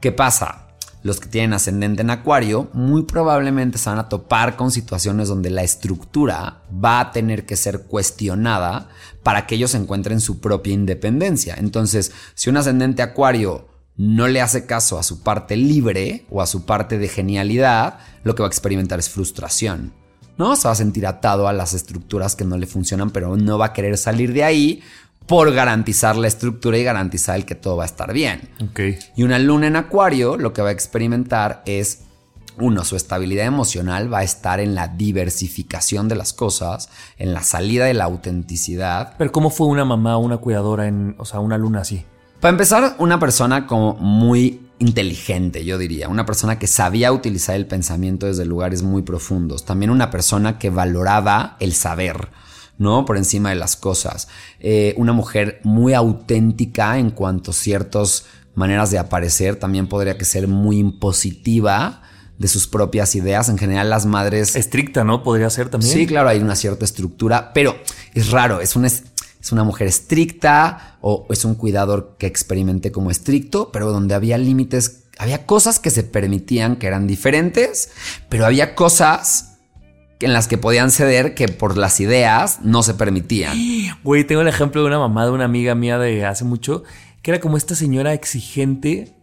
¿Qué 0.00 0.12
pasa? 0.12 0.68
Los 1.02 1.20
que 1.20 1.28
tienen 1.28 1.52
ascendente 1.52 2.02
en 2.02 2.10
acuario 2.10 2.68
muy 2.72 3.04
probablemente 3.04 3.78
se 3.78 3.88
van 3.90 3.98
a 3.98 4.08
topar 4.08 4.56
con 4.56 4.70
situaciones 4.70 5.28
donde 5.28 5.50
la 5.50 5.62
estructura 5.62 6.62
va 6.72 7.00
a 7.00 7.12
tener 7.12 7.46
que 7.46 7.56
ser 7.56 7.82
cuestionada 7.82 8.88
para 9.22 9.46
que 9.46 9.54
ellos 9.54 9.74
encuentren 9.74 10.20
su 10.20 10.40
propia 10.40 10.72
independencia. 10.72 11.54
Entonces, 11.58 12.12
si 12.34 12.50
un 12.50 12.56
ascendente 12.56 13.02
acuario 13.02 13.75
no 13.96 14.28
le 14.28 14.40
hace 14.40 14.66
caso 14.66 14.98
a 14.98 15.02
su 15.02 15.20
parte 15.22 15.56
libre 15.56 16.26
o 16.30 16.42
a 16.42 16.46
su 16.46 16.64
parte 16.64 16.98
de 16.98 17.08
genialidad, 17.08 17.98
lo 18.24 18.34
que 18.34 18.42
va 18.42 18.48
a 18.48 18.50
experimentar 18.50 18.98
es 18.98 19.08
frustración. 19.08 19.92
¿No? 20.38 20.54
Se 20.54 20.68
va 20.68 20.72
a 20.72 20.76
sentir 20.76 21.06
atado 21.06 21.48
a 21.48 21.54
las 21.54 21.72
estructuras 21.72 22.36
que 22.36 22.44
no 22.44 22.58
le 22.58 22.66
funcionan, 22.66 23.10
pero 23.10 23.36
no 23.38 23.56
va 23.56 23.66
a 23.66 23.72
querer 23.72 23.96
salir 23.96 24.34
de 24.34 24.44
ahí 24.44 24.82
por 25.26 25.52
garantizar 25.52 26.16
la 26.16 26.28
estructura 26.28 26.76
y 26.76 26.84
garantizar 26.84 27.36
el 27.36 27.46
que 27.46 27.54
todo 27.54 27.78
va 27.78 27.84
a 27.84 27.86
estar 27.86 28.12
bien. 28.12 28.50
Y 29.16 29.22
una 29.22 29.38
luna 29.38 29.66
en 29.66 29.76
acuario 29.76 30.36
lo 30.36 30.52
que 30.52 30.60
va 30.60 30.68
a 30.68 30.72
experimentar 30.72 31.62
es, 31.64 32.02
uno, 32.58 32.84
su 32.84 32.96
estabilidad 32.96 33.46
emocional 33.46 34.12
va 34.12 34.18
a 34.18 34.24
estar 34.24 34.60
en 34.60 34.74
la 34.74 34.88
diversificación 34.88 36.06
de 36.08 36.16
las 36.16 36.34
cosas, 36.34 36.90
en 37.16 37.32
la 37.32 37.42
salida 37.42 37.86
de 37.86 37.94
la 37.94 38.04
autenticidad. 38.04 39.14
Pero 39.16 39.32
¿cómo 39.32 39.48
fue 39.48 39.66
una 39.66 39.86
mamá, 39.86 40.18
una 40.18 40.36
cuidadora 40.36 40.86
en, 40.86 41.16
o 41.18 41.24
sea, 41.24 41.40
una 41.40 41.56
luna 41.58 41.80
así? 41.80 42.04
Para 42.40 42.50
empezar, 42.50 42.96
una 42.98 43.18
persona 43.18 43.66
como 43.66 43.94
muy 43.94 44.68
inteligente, 44.78 45.64
yo 45.64 45.78
diría, 45.78 46.08
una 46.08 46.26
persona 46.26 46.58
que 46.58 46.66
sabía 46.66 47.12
utilizar 47.12 47.56
el 47.56 47.66
pensamiento 47.66 48.26
desde 48.26 48.44
lugares 48.44 48.82
muy 48.82 49.02
profundos, 49.02 49.64
también 49.64 49.90
una 49.90 50.10
persona 50.10 50.58
que 50.58 50.70
valoraba 50.70 51.56
el 51.60 51.72
saber. 51.72 52.28
¿no? 52.78 53.06
Por 53.06 53.16
encima 53.16 53.48
de 53.48 53.54
las 53.54 53.74
cosas. 53.74 54.28
Eh, 54.60 54.92
una 54.98 55.14
mujer 55.14 55.60
muy 55.64 55.94
auténtica 55.94 56.98
en 56.98 57.10
cuanto 57.10 57.50
a 57.52 57.54
ciertas 57.54 58.26
maneras 58.54 58.90
de 58.90 58.98
aparecer. 58.98 59.56
También 59.56 59.86
podría 59.86 60.18
que 60.18 60.26
ser 60.26 60.46
muy 60.46 60.78
impositiva 60.78 62.02
de 62.38 62.48
sus 62.48 62.66
propias 62.66 63.14
ideas. 63.14 63.48
En 63.48 63.58
general, 63.58 63.88
las 63.88 64.06
madres 64.06 64.56
Estricta, 64.56 65.04
¿no? 65.04 65.22
Podría 65.22 65.48
ser 65.50 65.68
también. 65.68 65.92
Sí, 65.92 66.06
claro, 66.06 66.28
hay 66.28 66.40
una 66.40 66.54
cierta 66.54 66.84
estructura, 66.84 67.52
pero 67.54 67.76
es 68.14 68.30
raro, 68.30 68.60
es 68.60 68.76
una, 68.76 68.88
es 68.88 69.04
una 69.52 69.64
mujer 69.64 69.86
estricta 69.86 70.98
o 71.00 71.26
es 71.30 71.44
un 71.44 71.54
cuidador 71.54 72.16
que 72.18 72.26
experimenté 72.26 72.92
como 72.92 73.10
estricto, 73.10 73.70
pero 73.72 73.92
donde 73.92 74.14
había 74.14 74.38
límites, 74.38 75.04
había 75.18 75.46
cosas 75.46 75.78
que 75.78 75.90
se 75.90 76.02
permitían 76.02 76.76
que 76.76 76.86
eran 76.86 77.06
diferentes, 77.06 77.90
pero 78.28 78.46
había 78.46 78.74
cosas 78.74 79.58
en 80.20 80.32
las 80.32 80.48
que 80.48 80.58
podían 80.58 80.90
ceder 80.90 81.34
que 81.34 81.48
por 81.48 81.76
las 81.76 82.00
ideas 82.00 82.60
no 82.62 82.82
se 82.82 82.94
permitían. 82.94 83.56
Güey, 84.02 84.24
tengo 84.24 84.40
el 84.40 84.48
ejemplo 84.48 84.80
de 84.80 84.86
una 84.86 84.98
mamá 84.98 85.26
de 85.26 85.32
una 85.32 85.44
amiga 85.44 85.74
mía 85.74 85.98
de 85.98 86.24
hace 86.24 86.44
mucho, 86.44 86.84
que 87.22 87.32
era 87.32 87.40
como 87.40 87.56
esta 87.56 87.74
señora 87.74 88.14
exigente, 88.14 89.14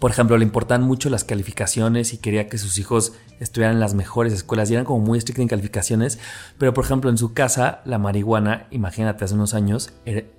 por 0.00 0.10
ejemplo, 0.10 0.36
le 0.38 0.44
importan 0.44 0.82
mucho 0.82 1.10
las 1.10 1.24
calificaciones 1.24 2.14
y 2.14 2.18
quería 2.18 2.48
que 2.48 2.56
sus 2.56 2.78
hijos 2.78 3.12
estuvieran 3.40 3.74
en 3.76 3.80
las 3.80 3.94
mejores 3.94 4.32
escuelas 4.32 4.70
y 4.70 4.74
eran 4.74 4.84
como 4.84 5.00
muy 5.00 5.18
estrictos 5.18 5.42
en 5.42 5.48
calificaciones. 5.48 6.18
Pero, 6.58 6.74
por 6.74 6.84
ejemplo, 6.84 7.10
en 7.10 7.18
su 7.18 7.32
casa, 7.32 7.80
la 7.84 7.98
marihuana, 7.98 8.66
imagínate, 8.70 9.24
hace 9.24 9.34
unos 9.34 9.54
años, 9.54 9.92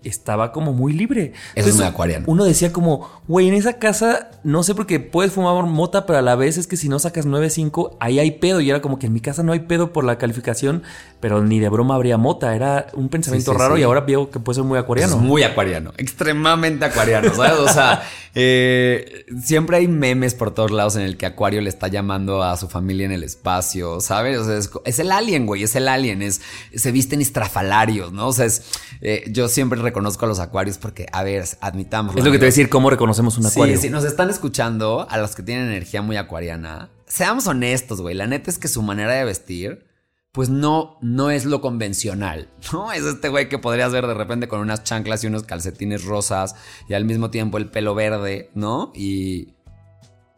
estaba 0.04 0.52
como 0.52 0.72
muy 0.72 0.94
libre. 0.94 1.34
Eso 1.56 1.70
es 1.70 1.76
muy 1.76 1.86
acuariano. 1.86 2.26
Uno 2.28 2.46
decía 2.46 2.72
como, 2.72 3.10
güey, 3.28 3.48
en 3.48 3.56
esa 3.56 3.74
casa, 3.74 4.30
no 4.44 4.64
sé 4.64 4.76
por 4.76 4.86
qué 4.86 5.00
puedes 5.00 5.34
fumar 5.34 5.66
mota, 5.66 6.06
pero 6.06 6.20
a 6.20 6.22
la 6.22 6.36
vez 6.36 6.58
es 6.58 6.68
que 6.68 6.78
si 6.78 6.88
no 6.88 7.00
sacas 7.00 7.26
9.5, 7.26 7.98
ahí 8.00 8.20
hay 8.20 8.32
pedo. 8.32 8.62
Y 8.62 8.70
era 8.70 8.82
como 8.82 9.00
que 9.00 9.08
en 9.08 9.14
mi 9.14 9.20
casa 9.20 9.42
no 9.42 9.52
hay 9.52 9.62
pedo 9.62 9.92
por 9.92 10.04
la 10.04 10.18
calificación, 10.18 10.84
pero 11.20 11.44
ni 11.44 11.60
de 11.60 11.70
broma 11.70 11.96
habría 11.96 12.18
mota. 12.18 12.56
Era 12.56 12.88
un 12.94 13.10
pensamiento 13.10 13.54
raro 13.54 13.78
y 13.78 13.84
ahora 13.84 14.02
veo 14.02 14.30
que 14.30 14.40
puede 14.40 14.58
ser 14.58 14.64
muy 14.64 14.78
acuariano. 14.78 15.16
Es 15.16 15.22
muy 15.22 15.44
acuariano, 15.44 15.92
extremadamente 15.98 16.86
acuariano, 16.86 17.34
¿sabes? 17.34 17.60
O 17.60 17.68
sea, 17.68 18.04
eh, 18.36 19.26
siempre 19.42 19.78
hay 19.78 19.88
memes 19.88 20.36
por 20.36 20.54
todos 20.54 20.70
lados 20.70 20.96
en 20.96 21.02
el 21.02 21.18
que 21.18 21.26
Acuario 21.26 21.62
le 21.62 21.70
está 21.70 21.88
llamando 21.88 22.44
a 22.44 22.56
su 22.58 22.68
familia 22.68 22.91
en 23.00 23.12
el 23.12 23.24
espacio, 23.24 24.02
¿sabes? 24.02 24.38
O 24.38 24.46
sea, 24.46 24.58
es, 24.86 25.00
el 25.00 25.12
alien, 25.12 25.46
güey, 25.46 25.64
es 25.64 25.76
el 25.76 25.88
alien, 25.88 26.22
es, 26.22 26.42
se 26.76 26.92
visten 26.92 27.22
estrafalarios, 27.22 28.12
¿no? 28.12 28.28
O 28.28 28.34
sea, 28.34 28.46
es, 28.46 28.64
eh, 29.00 29.24
yo 29.30 29.48
siempre 29.48 29.80
reconozco 29.80 30.26
a 30.26 30.28
los 30.28 30.40
acuarios 30.40 30.78
porque, 30.78 31.06
a 31.14 31.24
ver, 31.24 31.46
admitamos. 31.62 32.16
Es 32.16 32.26
lo 32.26 32.32
que 32.32 32.38
te 32.38 32.44
voy 32.44 32.48
a 32.48 32.54
decir, 32.54 32.68
¿cómo 32.68 32.90
reconocemos 32.90 33.38
un 33.38 33.46
acuario? 33.46 33.76
Sí, 33.78 33.84
si 33.84 33.90
nos 33.90 34.04
están 34.04 34.30
escuchando, 34.30 35.08
a 35.10 35.18
los 35.18 35.36
que 35.36 35.44
tienen 35.44 35.68
energía 35.68 36.02
muy 36.02 36.18
acuariana, 36.18 36.90
seamos 37.08 37.48
honestos, 37.48 38.02
güey, 38.02 38.16
la 38.16 38.28
neta 38.28 38.50
es 38.50 38.58
que 38.58 38.68
su 38.68 38.82
manera 38.82 39.14
de 39.14 39.24
vestir 39.24 39.92
pues 40.32 40.50
no, 40.50 40.98
no 41.02 41.30
es 41.30 41.46
lo 41.46 41.62
convencional, 41.62 42.48
¿no? 42.74 42.92
Es 42.92 43.04
este 43.04 43.30
güey 43.30 43.50
que 43.50 43.60
podrías 43.60 43.92
ver 43.92 44.08
de 44.08 44.14
repente 44.14 44.48
con 44.48 44.60
unas 44.60 44.84
chanclas 44.84 45.24
y 45.24 45.28
unos 45.28 45.44
calcetines 45.44 46.06
rosas 46.06 46.56
y 46.88 46.94
al 46.94 47.06
mismo 47.06 47.30
tiempo 47.32 47.58
el 47.58 47.70
pelo 47.70 47.96
verde, 47.96 48.50
¿no? 48.54 48.92
Y 48.96 49.54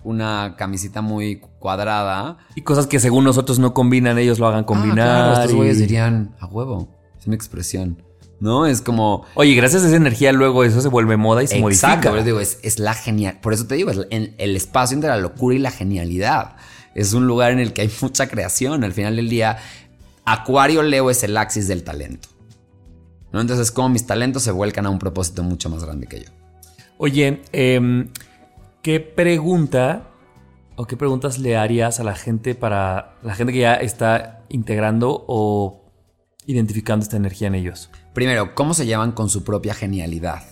una 0.04 0.56
camisita 0.58 1.02
muy 1.02 1.42
cuadrada. 1.60 2.38
Y 2.56 2.62
cosas 2.62 2.88
que 2.88 3.00
según 3.00 3.24
nosotros 3.24 3.60
no 3.60 3.74
combinan, 3.74 4.18
ellos 4.18 4.40
lo 4.40 4.48
hagan 4.48 4.64
combinar. 4.64 5.08
Ah, 5.08 5.26
claro, 5.26 5.42
estos 5.42 5.56
güeyes 5.56 5.80
dirían, 5.80 6.36
a 6.40 6.46
huevo, 6.46 6.90
es 7.20 7.28
una 7.28 7.36
expresión. 7.36 8.04
¿No? 8.40 8.66
Es 8.66 8.82
como. 8.82 9.26
Oye, 9.36 9.56
gracias 9.56 9.84
a 9.84 9.88
esa 9.88 9.96
energía, 9.96 10.34
luego 10.34 10.66
eso 10.66 10.82
se 10.82 10.90
vuelve 10.90 11.16
moda 11.16 11.44
y 11.44 11.48
se 11.48 11.58
Exacto, 11.60 12.10
modifica. 12.10 12.26
Digo, 12.26 12.42
es, 12.42 12.60
es 12.62 12.78
la 12.78 12.94
genial. 12.94 13.40
Por 13.42 13.54
eso 13.54 13.68
te 13.68 13.76
digo, 13.76 13.90
es 13.90 14.06
el 14.10 14.56
espacio 14.56 14.96
entre 14.96 15.10
la 15.10 15.18
locura 15.18 15.56
y 15.56 15.60
la 15.60 15.72
genialidad. 15.72 16.58
Es 16.94 17.14
un 17.14 17.26
lugar 17.26 17.52
en 17.52 17.60
el 17.60 17.72
que 17.72 17.84
hay 17.84 17.92
mucha 18.02 18.28
creación. 18.28 18.84
Al 18.84 18.92
final 18.92 19.16
del 19.16 19.30
día, 19.30 19.58
Acuario 20.26 20.84
Leo 20.84 21.10
es 21.10 21.24
el 21.24 21.38
axis 21.38 21.68
del 21.68 21.84
talento. 21.84 22.28
¿no? 23.32 23.42
Entonces, 23.42 23.72
como 23.72 23.90
mis 23.90 24.06
talentos 24.06 24.44
se 24.44 24.52
vuelcan 24.52 24.86
a 24.86 24.90
un 24.90 25.00
propósito 25.00 25.44
mucho 25.44 25.70
más 25.70 25.84
grande 25.84 26.08
que 26.08 26.22
yo. 26.22 26.30
Oye, 26.98 27.42
em, 27.52 28.10
¿qué 28.84 29.00
pregunta 29.00 30.12
o 30.76 30.86
qué 30.86 30.98
preguntas 30.98 31.40
le 31.40 31.56
harías 31.58 32.00
a 32.00 32.04
la 32.04 32.16
gente 32.16 32.54
para 32.54 33.18
la 33.24 33.34
gente 33.34 33.54
que 33.54 33.60
ya 33.60 33.76
está 33.76 34.44
integrando 34.50 35.24
o 35.28 35.90
identificando 36.46 37.04
esta 37.04 37.18
energía 37.18 37.48
en 37.48 37.56
ellos? 37.56 37.90
Primero, 38.14 38.54
¿cómo 38.54 38.74
se 38.76 38.86
llevan 38.86 39.14
con 39.14 39.30
su 39.30 39.44
propia 39.44 39.74
genialidad? 39.74 40.44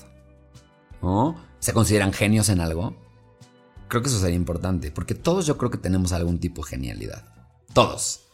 ¿Se 1.60 1.74
consideran 1.74 2.14
genios 2.14 2.50
en 2.50 2.62
algo? 2.62 2.96
Creo 3.88 4.02
que 4.02 4.08
eso 4.08 4.20
sería 4.20 4.36
importante, 4.36 4.92
porque 4.92 5.14
todos 5.14 5.46
yo 5.46 5.58
creo 5.58 5.70
que 5.70 5.78
tenemos 5.78 6.14
algún 6.14 6.40
tipo 6.40 6.64
de 6.64 6.70
genialidad. 6.70 7.26
Todos. 7.74 8.28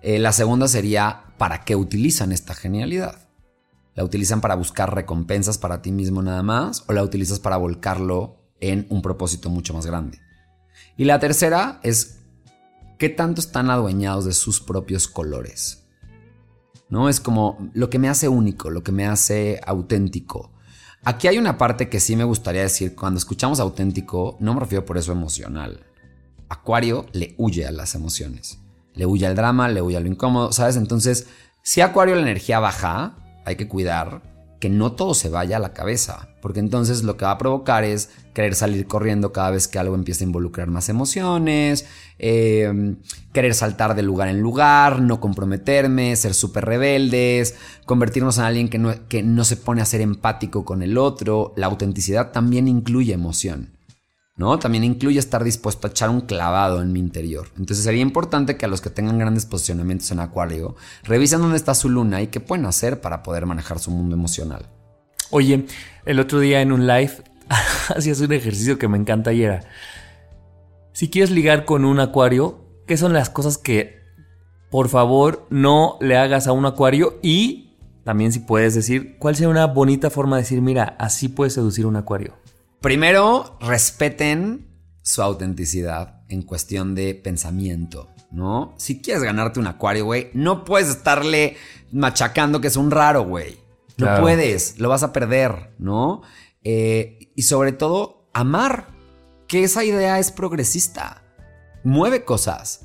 Eh, 0.00 0.18
la 0.18 0.32
segunda 0.32 0.66
sería, 0.68 1.24
¿para 1.36 1.64
qué 1.64 1.76
utilizan 1.76 2.32
esta 2.32 2.54
genialidad? 2.54 3.28
¿La 3.94 4.04
utilizan 4.04 4.40
para 4.40 4.54
buscar 4.54 4.94
recompensas 4.94 5.58
para 5.58 5.82
ti 5.82 5.90
mismo 5.90 6.22
nada 6.22 6.42
más 6.42 6.84
o 6.86 6.92
la 6.92 7.02
utilizas 7.02 7.40
para 7.40 7.56
volcarlo 7.56 8.45
en 8.60 8.86
un 8.90 9.02
propósito 9.02 9.50
mucho 9.50 9.74
más 9.74 9.86
grande? 9.86 10.20
Y 10.96 11.04
la 11.04 11.18
tercera 11.18 11.80
es, 11.82 12.20
¿qué 12.98 13.08
tanto 13.08 13.40
están 13.40 13.70
adueñados 13.70 14.24
de 14.24 14.32
sus 14.32 14.60
propios 14.60 15.08
colores? 15.08 15.84
¿No? 16.88 17.08
Es 17.08 17.20
como 17.20 17.70
lo 17.74 17.90
que 17.90 17.98
me 17.98 18.08
hace 18.08 18.28
único, 18.28 18.70
lo 18.70 18.82
que 18.82 18.92
me 18.92 19.06
hace 19.06 19.60
auténtico. 19.66 20.52
Aquí 21.04 21.28
hay 21.28 21.38
una 21.38 21.58
parte 21.58 21.88
que 21.88 22.00
sí 22.00 22.16
me 22.16 22.24
gustaría 22.24 22.62
decir, 22.62 22.94
cuando 22.94 23.18
escuchamos 23.18 23.60
auténtico, 23.60 24.36
no 24.40 24.54
me 24.54 24.60
refiero 24.60 24.84
por 24.84 24.98
eso 24.98 25.12
emocional. 25.12 25.84
Acuario 26.48 27.06
le 27.12 27.34
huye 27.38 27.66
a 27.66 27.72
las 27.72 27.94
emociones 27.94 28.60
le 28.96 29.06
huye 29.06 29.26
al 29.26 29.36
drama, 29.36 29.68
le 29.68 29.82
huye 29.82 29.96
a 29.96 30.00
lo 30.00 30.08
incómodo, 30.08 30.52
¿sabes? 30.52 30.76
Entonces, 30.76 31.28
si 31.62 31.82
Acuario 31.82 32.16
la 32.16 32.22
energía 32.22 32.58
baja, 32.58 33.16
hay 33.44 33.56
que 33.56 33.68
cuidar 33.68 34.22
que 34.58 34.70
no 34.70 34.92
todo 34.92 35.14
se 35.14 35.28
vaya 35.28 35.56
a 35.56 35.60
la 35.60 35.72
cabeza, 35.72 36.28
porque 36.40 36.60
entonces 36.60 37.02
lo 37.02 37.16
que 37.16 37.24
va 37.24 37.32
a 37.32 37.38
provocar 37.38 37.84
es 37.84 38.10
querer 38.32 38.54
salir 38.54 38.86
corriendo 38.86 39.32
cada 39.32 39.50
vez 39.50 39.68
que 39.68 39.78
algo 39.78 39.94
empieza 39.94 40.24
a 40.24 40.26
involucrar 40.26 40.68
más 40.68 40.88
emociones, 40.88 41.86
em, 42.18 42.96
querer 43.32 43.54
saltar 43.54 43.94
de 43.94 44.02
lugar 44.02 44.28
en 44.28 44.40
lugar, 44.40 45.00
no 45.00 45.20
comprometerme, 45.20 46.16
ser 46.16 46.34
súper 46.34 46.64
rebeldes, 46.64 47.54
convertirnos 47.84 48.38
en 48.38 48.44
alguien 48.44 48.68
que 48.68 48.78
no, 48.78 49.08
que 49.08 49.22
no 49.22 49.44
se 49.44 49.56
pone 49.56 49.82
a 49.82 49.86
ser 49.86 50.00
empático 50.00 50.64
con 50.64 50.82
el 50.82 50.98
otro. 50.98 51.52
La 51.56 51.66
autenticidad 51.66 52.32
también 52.32 52.68
incluye 52.68 53.12
emoción. 53.12 53.75
¿No? 54.36 54.58
También 54.58 54.84
incluye 54.84 55.18
estar 55.18 55.42
dispuesto 55.42 55.86
a 55.86 55.90
echar 55.90 56.10
un 56.10 56.20
clavado 56.20 56.82
en 56.82 56.92
mi 56.92 57.00
interior. 57.00 57.48
Entonces 57.56 57.84
sería 57.84 58.02
importante 58.02 58.56
que 58.56 58.66
a 58.66 58.68
los 58.68 58.80
que 58.80 58.90
tengan 58.90 59.18
grandes 59.18 59.46
posicionamientos 59.46 60.10
en 60.10 60.20
Acuario 60.20 60.76
revisen 61.04 61.40
dónde 61.40 61.56
está 61.56 61.74
su 61.74 61.88
luna 61.88 62.20
y 62.20 62.28
qué 62.28 62.40
pueden 62.40 62.66
hacer 62.66 63.00
para 63.00 63.22
poder 63.22 63.46
manejar 63.46 63.78
su 63.78 63.90
mundo 63.90 64.14
emocional. 64.14 64.66
Oye, 65.30 65.66
el 66.04 66.20
otro 66.20 66.38
día 66.38 66.60
en 66.60 66.70
un 66.70 66.86
live 66.86 67.12
hacías 67.96 68.20
un 68.20 68.32
ejercicio 68.32 68.78
que 68.78 68.88
me 68.88 68.98
encanta 68.98 69.32
y 69.32 69.42
era, 69.42 69.62
si 70.92 71.08
quieres 71.08 71.30
ligar 71.30 71.64
con 71.64 71.84
un 71.84 71.98
Acuario, 71.98 72.60
¿qué 72.86 72.96
son 72.96 73.12
las 73.12 73.30
cosas 73.30 73.58
que 73.58 74.00
por 74.70 74.88
favor 74.88 75.46
no 75.50 75.96
le 76.00 76.16
hagas 76.16 76.46
a 76.46 76.52
un 76.52 76.66
Acuario? 76.66 77.18
Y 77.22 77.74
también 78.04 78.32
si 78.32 78.40
puedes 78.40 78.74
decir, 78.74 79.16
¿cuál 79.18 79.34
sería 79.34 79.48
una 79.48 79.66
bonita 79.66 80.10
forma 80.10 80.36
de 80.36 80.42
decir, 80.42 80.60
mira, 80.60 80.94
así 80.98 81.28
puedes 81.28 81.54
seducir 81.54 81.86
un 81.86 81.96
Acuario? 81.96 82.34
Primero, 82.80 83.58
respeten 83.60 84.66
su 85.02 85.22
autenticidad 85.22 86.22
en 86.28 86.42
cuestión 86.42 86.94
de 86.94 87.14
pensamiento, 87.14 88.08
¿no? 88.30 88.74
Si 88.78 89.00
quieres 89.00 89.22
ganarte 89.22 89.60
un 89.60 89.66
acuario, 89.66 90.04
güey, 90.04 90.30
no 90.34 90.64
puedes 90.64 90.88
estarle 90.88 91.56
machacando 91.92 92.60
que 92.60 92.68
es 92.68 92.76
un 92.76 92.90
raro, 92.90 93.24
güey. 93.24 93.58
No 93.98 94.20
puedes, 94.20 94.78
lo 94.78 94.90
vas 94.90 95.02
a 95.02 95.12
perder, 95.12 95.72
¿no? 95.78 96.20
Eh, 96.62 97.32
y 97.34 97.42
sobre 97.42 97.72
todo, 97.72 98.28
amar, 98.34 98.88
que 99.48 99.64
esa 99.64 99.84
idea 99.84 100.18
es 100.18 100.32
progresista, 100.32 101.22
mueve 101.82 102.24
cosas. 102.24 102.82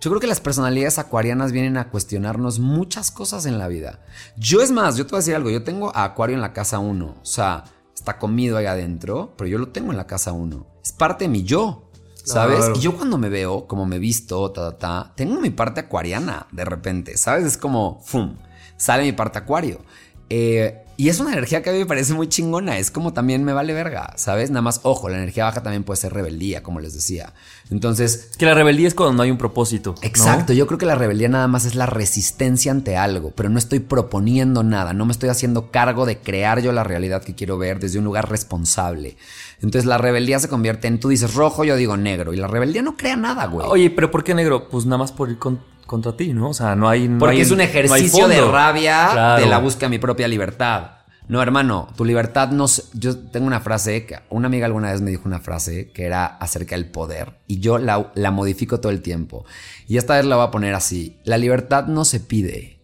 Yo 0.00 0.10
creo 0.10 0.20
que 0.20 0.26
las 0.26 0.40
personalidades 0.40 0.98
acuarianas 0.98 1.52
vienen 1.52 1.76
a 1.76 1.90
cuestionarnos 1.90 2.58
muchas 2.58 3.10
cosas 3.10 3.46
en 3.46 3.58
la 3.58 3.68
vida. 3.68 4.04
Yo 4.36 4.62
es 4.62 4.70
más, 4.70 4.96
yo 4.96 5.04
te 5.04 5.10
voy 5.10 5.18
a 5.18 5.20
decir 5.20 5.34
algo, 5.34 5.50
yo 5.50 5.64
tengo 5.64 5.94
a 5.94 6.04
Acuario 6.04 6.36
en 6.36 6.42
la 6.42 6.52
casa 6.52 6.78
1, 6.78 7.16
o 7.20 7.24
sea, 7.24 7.64
está 8.08 8.18
comido 8.18 8.56
ahí 8.56 8.64
adentro, 8.64 9.34
pero 9.36 9.48
yo 9.48 9.58
lo 9.58 9.68
tengo 9.68 9.90
en 9.90 9.98
la 9.98 10.06
casa 10.06 10.32
uno. 10.32 10.66
Es 10.82 10.92
parte 10.92 11.24
de 11.24 11.28
mi 11.28 11.42
yo. 11.44 11.84
¿Sabes? 12.24 12.70
Y 12.74 12.80
yo 12.80 12.94
cuando 12.94 13.16
me 13.16 13.30
veo, 13.30 13.66
como 13.66 13.86
me 13.86 13.98
visto, 13.98 14.50
ta, 14.50 14.72
ta, 14.72 14.78
ta, 14.78 15.12
tengo 15.14 15.40
mi 15.40 15.48
parte 15.48 15.80
acuariana 15.80 16.46
de 16.52 16.64
repente, 16.66 17.16
¿sabes? 17.16 17.46
Es 17.46 17.56
como, 17.56 18.02
¡fum! 18.04 18.36
Sale 18.76 19.04
mi 19.04 19.12
parte 19.12 19.38
acuario. 19.38 19.80
Eh, 20.28 20.84
y 21.00 21.10
es 21.10 21.20
una 21.20 21.30
energía 21.30 21.62
que 21.62 21.70
a 21.70 21.72
mí 21.72 21.78
me 21.78 21.86
parece 21.86 22.12
muy 22.12 22.28
chingona. 22.28 22.76
Es 22.76 22.90
como 22.90 23.12
también 23.12 23.44
me 23.44 23.52
vale 23.52 23.72
verga, 23.72 24.14
¿sabes? 24.16 24.50
Nada 24.50 24.62
más, 24.62 24.80
ojo, 24.82 25.08
la 25.08 25.16
energía 25.16 25.44
baja 25.44 25.62
también 25.62 25.84
puede 25.84 26.00
ser 26.00 26.12
rebeldía, 26.12 26.64
como 26.64 26.80
les 26.80 26.92
decía. 26.92 27.34
Entonces. 27.70 28.30
Que 28.36 28.46
la 28.46 28.54
rebeldía 28.54 28.88
es 28.88 28.94
cuando 28.94 29.14
no 29.14 29.22
hay 29.22 29.30
un 29.30 29.38
propósito. 29.38 29.94
Exacto. 30.02 30.52
Yo 30.54 30.66
creo 30.66 30.76
que 30.76 30.86
la 30.86 30.96
rebeldía 30.96 31.28
nada 31.28 31.46
más 31.46 31.66
es 31.66 31.76
la 31.76 31.86
resistencia 31.86 32.72
ante 32.72 32.96
algo, 32.96 33.30
pero 33.30 33.48
no 33.48 33.60
estoy 33.60 33.78
proponiendo 33.78 34.64
nada. 34.64 34.92
No 34.92 35.06
me 35.06 35.12
estoy 35.12 35.28
haciendo 35.28 35.70
cargo 35.70 36.04
de 36.04 36.18
crear 36.18 36.60
yo 36.62 36.72
la 36.72 36.82
realidad 36.82 37.22
que 37.22 37.36
quiero 37.36 37.58
ver 37.58 37.78
desde 37.78 38.00
un 38.00 38.04
lugar 38.04 38.28
responsable. 38.28 39.16
Entonces 39.62 39.86
la 39.86 39.98
rebeldía 39.98 40.40
se 40.40 40.48
convierte 40.48 40.88
en 40.88 40.98
tú 40.98 41.10
dices 41.10 41.34
rojo, 41.34 41.62
yo 41.62 41.76
digo 41.76 41.96
negro. 41.96 42.32
Y 42.32 42.38
la 42.38 42.48
rebeldía 42.48 42.82
no 42.82 42.96
crea 42.96 43.14
nada, 43.14 43.46
güey. 43.46 43.68
Oye, 43.70 43.90
pero 43.90 44.10
¿por 44.10 44.24
qué 44.24 44.34
negro? 44.34 44.68
Pues 44.68 44.84
nada 44.84 44.98
más 44.98 45.12
por 45.12 45.30
ir 45.30 45.38
con 45.38 45.60
contra 45.88 46.16
ti, 46.16 46.32
¿no? 46.32 46.50
O 46.50 46.54
sea, 46.54 46.76
no 46.76 46.88
hay. 46.88 47.08
Porque 47.08 47.40
es 47.40 47.50
un 47.50 47.60
ejercicio 47.60 48.28
de 48.28 48.40
rabia 48.42 49.36
de 49.40 49.46
la 49.46 49.58
búsqueda 49.58 49.86
de 49.86 49.96
mi 49.96 49.98
propia 49.98 50.28
libertad. 50.28 50.92
No, 51.26 51.42
hermano, 51.42 51.88
tu 51.96 52.04
libertad 52.04 52.50
no. 52.50 52.66
Yo 52.92 53.18
tengo 53.18 53.46
una 53.46 53.60
frase 53.60 54.06
que 54.06 54.20
una 54.30 54.46
amiga 54.46 54.66
alguna 54.66 54.92
vez 54.92 55.00
me 55.00 55.10
dijo 55.10 55.24
una 55.26 55.40
frase 55.40 55.90
que 55.90 56.04
era 56.04 56.26
acerca 56.26 56.76
del 56.76 56.90
poder 56.90 57.40
y 57.46 57.58
yo 57.58 57.78
la, 57.78 58.12
la 58.14 58.30
modifico 58.30 58.80
todo 58.80 58.92
el 58.92 59.02
tiempo. 59.02 59.44
Y 59.88 59.96
esta 59.96 60.16
vez 60.16 60.24
la 60.24 60.36
voy 60.36 60.46
a 60.46 60.50
poner 60.50 60.74
así: 60.74 61.18
La 61.24 61.36
libertad 61.36 61.86
no 61.86 62.04
se 62.04 62.20
pide, 62.20 62.80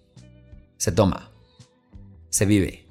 se 0.76 0.90
toma, 0.90 1.30
se 2.30 2.46
vive. 2.46 2.83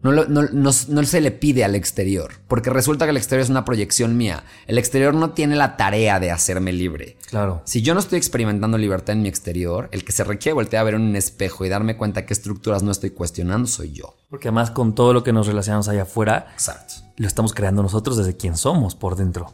No, 0.00 0.12
no, 0.12 0.72
se 0.72 1.20
le 1.20 1.32
pide 1.32 1.64
al 1.64 1.74
exterior, 1.74 2.34
porque 2.46 2.70
resulta 2.70 3.04
que 3.04 3.10
el 3.10 3.16
exterior 3.16 3.42
es 3.42 3.50
una 3.50 3.64
proyección 3.64 4.16
mía. 4.16 4.44
El 4.68 4.78
exterior 4.78 5.12
no 5.12 5.30
tiene 5.30 5.56
la 5.56 5.76
tarea 5.76 6.20
de 6.20 6.30
hacerme 6.30 6.72
libre. 6.72 7.16
Claro. 7.28 7.62
Si 7.64 7.82
yo 7.82 7.94
no 7.94 8.00
estoy 8.00 8.18
experimentando 8.18 8.78
libertad 8.78 9.16
en 9.16 9.22
mi 9.22 9.28
exterior, 9.28 9.88
el 9.90 10.04
que 10.04 10.12
se 10.12 10.22
requiere 10.22 10.54
voltear 10.54 10.82
a 10.82 10.84
ver 10.84 10.94
en 10.94 11.02
un 11.02 11.16
espejo 11.16 11.64
y 11.64 11.68
darme 11.68 11.96
cuenta 11.96 12.26
qué 12.26 12.32
estructuras 12.32 12.84
no 12.84 12.92
estoy 12.92 13.10
cuestionando 13.10 13.66
soy 13.66 13.92
yo. 13.92 14.14
Porque 14.30 14.48
además 14.48 14.70
con 14.70 14.94
todo 14.94 15.12
lo 15.12 15.24
que 15.24 15.32
nos 15.32 15.48
relacionamos 15.48 15.88
allá 15.88 16.02
afuera, 16.02 16.46
Exacto. 16.52 16.94
lo 17.16 17.26
estamos 17.26 17.52
creando 17.52 17.82
nosotros 17.82 18.16
desde 18.16 18.36
quien 18.36 18.56
somos 18.56 18.94
por 18.94 19.16
dentro. 19.16 19.52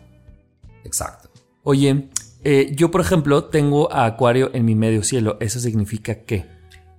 Exacto. 0.84 1.30
Oye, 1.62 2.10
eh, 2.44 2.72
yo 2.76 2.90
por 2.90 3.00
ejemplo 3.00 3.44
tengo 3.44 3.90
a 3.90 4.04
Acuario 4.04 4.50
en 4.52 4.66
mi 4.66 4.74
medio 4.74 5.02
cielo. 5.02 5.38
¿Eso 5.40 5.58
significa 5.58 6.16
qué? 6.26 6.53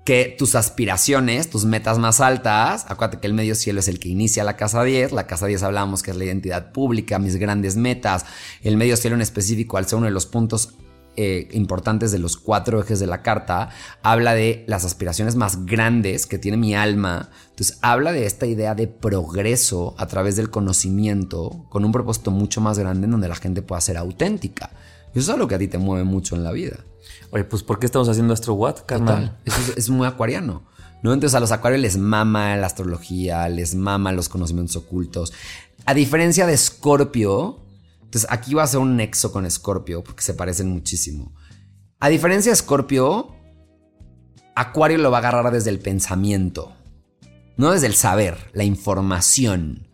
Que 0.05 0.33
tus 0.37 0.55
aspiraciones, 0.55 1.49
tus 1.49 1.65
metas 1.65 1.99
más 1.99 2.21
altas, 2.21 2.85
acuérdate 2.87 3.19
que 3.19 3.27
el 3.27 3.33
medio 3.33 3.55
cielo 3.55 3.81
es 3.81 3.89
el 3.89 3.99
que 3.99 4.07
inicia 4.07 4.43
la 4.43 4.55
casa 4.55 4.83
10, 4.83 5.11
la 5.11 5.27
casa 5.27 5.47
10 5.47 5.63
hablamos 5.63 6.03
que 6.03 6.11
es 6.11 6.17
la 6.17 6.23
identidad 6.25 6.71
pública, 6.71 7.19
mis 7.19 7.35
grandes 7.35 7.75
metas, 7.75 8.25
el 8.61 8.77
medio 8.77 8.95
cielo 8.95 9.15
en 9.15 9.21
específico 9.21 9.77
al 9.77 9.87
ser 9.87 9.97
uno 9.97 10.05
de 10.05 10.13
los 10.13 10.27
puntos 10.27 10.75
eh, 11.17 11.47
importantes 11.53 12.11
de 12.11 12.19
los 12.19 12.35
cuatro 12.35 12.81
ejes 12.81 12.99
de 12.99 13.07
la 13.07 13.21
carta, 13.21 13.69
habla 14.03 14.33
de 14.33 14.65
las 14.67 14.83
aspiraciones 14.83 15.37
más 15.37 15.65
grandes 15.65 16.25
que 16.25 16.37
tiene 16.37 16.57
mi 16.57 16.75
alma. 16.75 17.29
Entonces 17.51 17.79
habla 17.81 18.11
de 18.11 18.25
esta 18.25 18.47
idea 18.47 18.75
de 18.75 18.87
progreso 18.87 19.95
a 19.97 20.07
través 20.07 20.35
del 20.35 20.49
conocimiento 20.49 21.67
con 21.69 21.85
un 21.85 21.93
propósito 21.93 22.31
mucho 22.31 22.59
más 22.59 22.77
grande 22.77 23.05
en 23.05 23.11
donde 23.11 23.29
la 23.29 23.35
gente 23.35 23.61
pueda 23.61 23.79
ser 23.79 23.95
auténtica. 23.95 24.71
Eso 25.15 25.19
es 25.19 25.29
algo 25.29 25.47
que 25.47 25.55
a 25.55 25.59
ti 25.59 25.67
te 25.67 25.77
mueve 25.77 26.03
mucho 26.03 26.35
en 26.35 26.43
la 26.43 26.51
vida. 26.51 26.77
Oye, 27.31 27.43
pues 27.43 27.63
¿por 27.63 27.79
qué 27.79 27.87
estamos 27.87 28.09
haciendo 28.09 28.33
Astro 28.33 28.53
What, 28.53 28.81
carnal? 28.85 29.39
Eso 29.45 29.59
es, 29.61 29.77
es 29.77 29.89
muy 29.89 30.05
acuariano. 30.05 30.63
¿no? 31.01 31.13
Entonces 31.13 31.35
a 31.35 31.39
los 31.39 31.51
acuarios 31.51 31.81
les 31.81 31.97
mama 31.97 32.55
la 32.57 32.67
astrología, 32.67 33.47
les 33.47 33.75
mama 33.75 34.11
los 34.11 34.27
conocimientos 34.27 34.75
ocultos. 34.75 35.33
A 35.85 35.93
diferencia 35.93 36.47
de 36.47 36.53
Escorpio, 36.53 37.59
entonces 38.01 38.27
aquí 38.31 38.53
va 38.53 38.63
a 38.63 38.67
ser 38.67 38.79
un 38.79 38.95
nexo 38.95 39.31
con 39.31 39.45
Escorpio 39.45 40.03
porque 40.03 40.23
se 40.23 40.33
parecen 40.33 40.69
muchísimo. 40.69 41.33
A 41.99 42.09
diferencia 42.09 42.51
de 42.51 42.55
Escorpio, 42.55 43.35
Acuario 44.55 44.97
lo 44.97 45.11
va 45.11 45.17
a 45.17 45.19
agarrar 45.19 45.51
desde 45.51 45.69
el 45.69 45.79
pensamiento, 45.79 46.73
no 47.57 47.71
desde 47.71 47.87
el 47.87 47.95
saber, 47.95 48.49
la 48.53 48.63
información. 48.63 49.87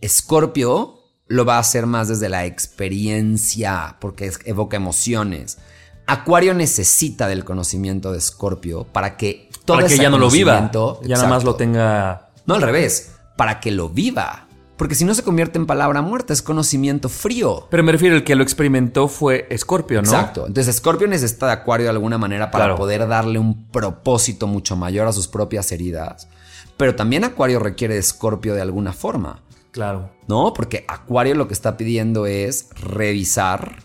Escorpio 0.00 0.97
lo 1.28 1.44
va 1.44 1.56
a 1.56 1.60
hacer 1.60 1.86
más 1.86 2.08
desde 2.08 2.28
la 2.28 2.46
experiencia 2.46 3.96
porque 4.00 4.32
evoca 4.44 4.76
emociones. 4.76 5.58
Acuario 6.06 6.54
necesita 6.54 7.28
del 7.28 7.44
conocimiento 7.44 8.12
de 8.12 8.18
Escorpio 8.18 8.84
para 8.84 9.16
que 9.16 9.50
todo 9.64 9.76
para 9.76 9.88
que 9.88 9.98
ya 9.98 10.08
no 10.08 10.18
lo 10.18 10.30
viva, 10.30 10.70
ya 11.04 11.16
nada 11.16 11.28
más 11.28 11.44
lo 11.44 11.54
tenga. 11.54 12.30
No 12.46 12.54
al 12.54 12.62
revés, 12.62 13.12
para 13.36 13.60
que 13.60 13.70
lo 13.70 13.90
viva. 13.90 14.46
Porque 14.78 14.94
si 14.94 15.04
no 15.04 15.12
se 15.12 15.24
convierte 15.24 15.58
en 15.58 15.66
palabra 15.66 16.02
muerta, 16.02 16.32
es 16.32 16.40
conocimiento 16.40 17.08
frío. 17.08 17.66
Pero 17.68 17.82
me 17.82 17.90
refiero, 17.90 18.14
el 18.14 18.22
que 18.22 18.36
lo 18.36 18.44
experimentó 18.44 19.08
fue 19.08 19.48
Scorpio, 19.56 20.00
¿no? 20.00 20.08
Exacto. 20.08 20.46
Entonces 20.46 20.76
Scorpio 20.76 21.08
necesita 21.08 21.46
de 21.46 21.52
Acuario 21.52 21.86
de 21.86 21.90
alguna 21.90 22.16
manera 22.16 22.50
para 22.50 22.76
poder 22.76 23.06
darle 23.08 23.40
un 23.40 23.66
propósito 23.70 24.46
mucho 24.46 24.76
mayor 24.76 25.08
a 25.08 25.12
sus 25.12 25.26
propias 25.26 25.72
heridas. 25.72 26.28
Pero 26.76 26.94
también 26.94 27.24
Acuario 27.24 27.58
requiere 27.58 27.96
de 27.96 28.02
Scorpio 28.02 28.54
de 28.54 28.62
alguna 28.62 28.92
forma. 28.92 29.42
Claro. 29.70 30.12
¿No? 30.28 30.52
Porque 30.54 30.84
Acuario 30.88 31.34
lo 31.34 31.48
que 31.48 31.54
está 31.54 31.76
pidiendo 31.76 32.26
es 32.26 32.70
revisar 32.80 33.82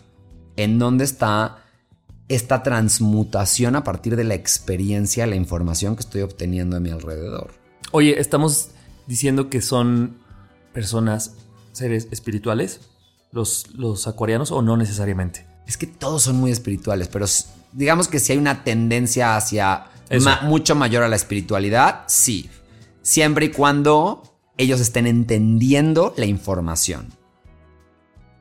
en 0.56 0.78
dónde 0.78 1.04
está 1.04 1.58
esta 2.28 2.62
transmutación 2.62 3.76
a 3.76 3.84
partir 3.84 4.16
de 4.16 4.24
la 4.24 4.34
experiencia, 4.34 5.26
la 5.26 5.36
información 5.36 5.94
que 5.94 6.00
estoy 6.00 6.22
obteniendo 6.22 6.76
a 6.76 6.80
mi 6.80 6.90
alrededor. 6.90 7.52
Oye, 7.92 8.18
estamos 8.18 8.70
diciendo 9.06 9.50
que 9.50 9.60
son 9.60 10.18
personas, 10.72 11.36
seres 11.72 12.08
espirituales, 12.10 12.80
los, 13.30 13.68
los 13.74 14.06
acuarianos, 14.06 14.50
o 14.52 14.62
no 14.62 14.76
necesariamente? 14.76 15.46
Es 15.66 15.76
que 15.76 15.86
todos 15.86 16.22
son 16.22 16.36
muy 16.36 16.50
espirituales, 16.50 17.08
pero 17.08 17.26
digamos 17.72 18.08
que 18.08 18.20
si 18.20 18.32
hay 18.32 18.38
una 18.38 18.64
tendencia 18.64 19.36
hacia 19.36 19.86
mucho 20.42 20.74
mayor 20.74 21.02
a 21.02 21.08
la 21.08 21.16
espiritualidad, 21.16 22.04
sí. 22.06 22.48
Siempre 23.02 23.46
y 23.46 23.48
cuando 23.50 24.22
ellos 24.56 24.80
estén 24.80 25.06
entendiendo 25.06 26.14
la 26.16 26.26
información. 26.26 27.08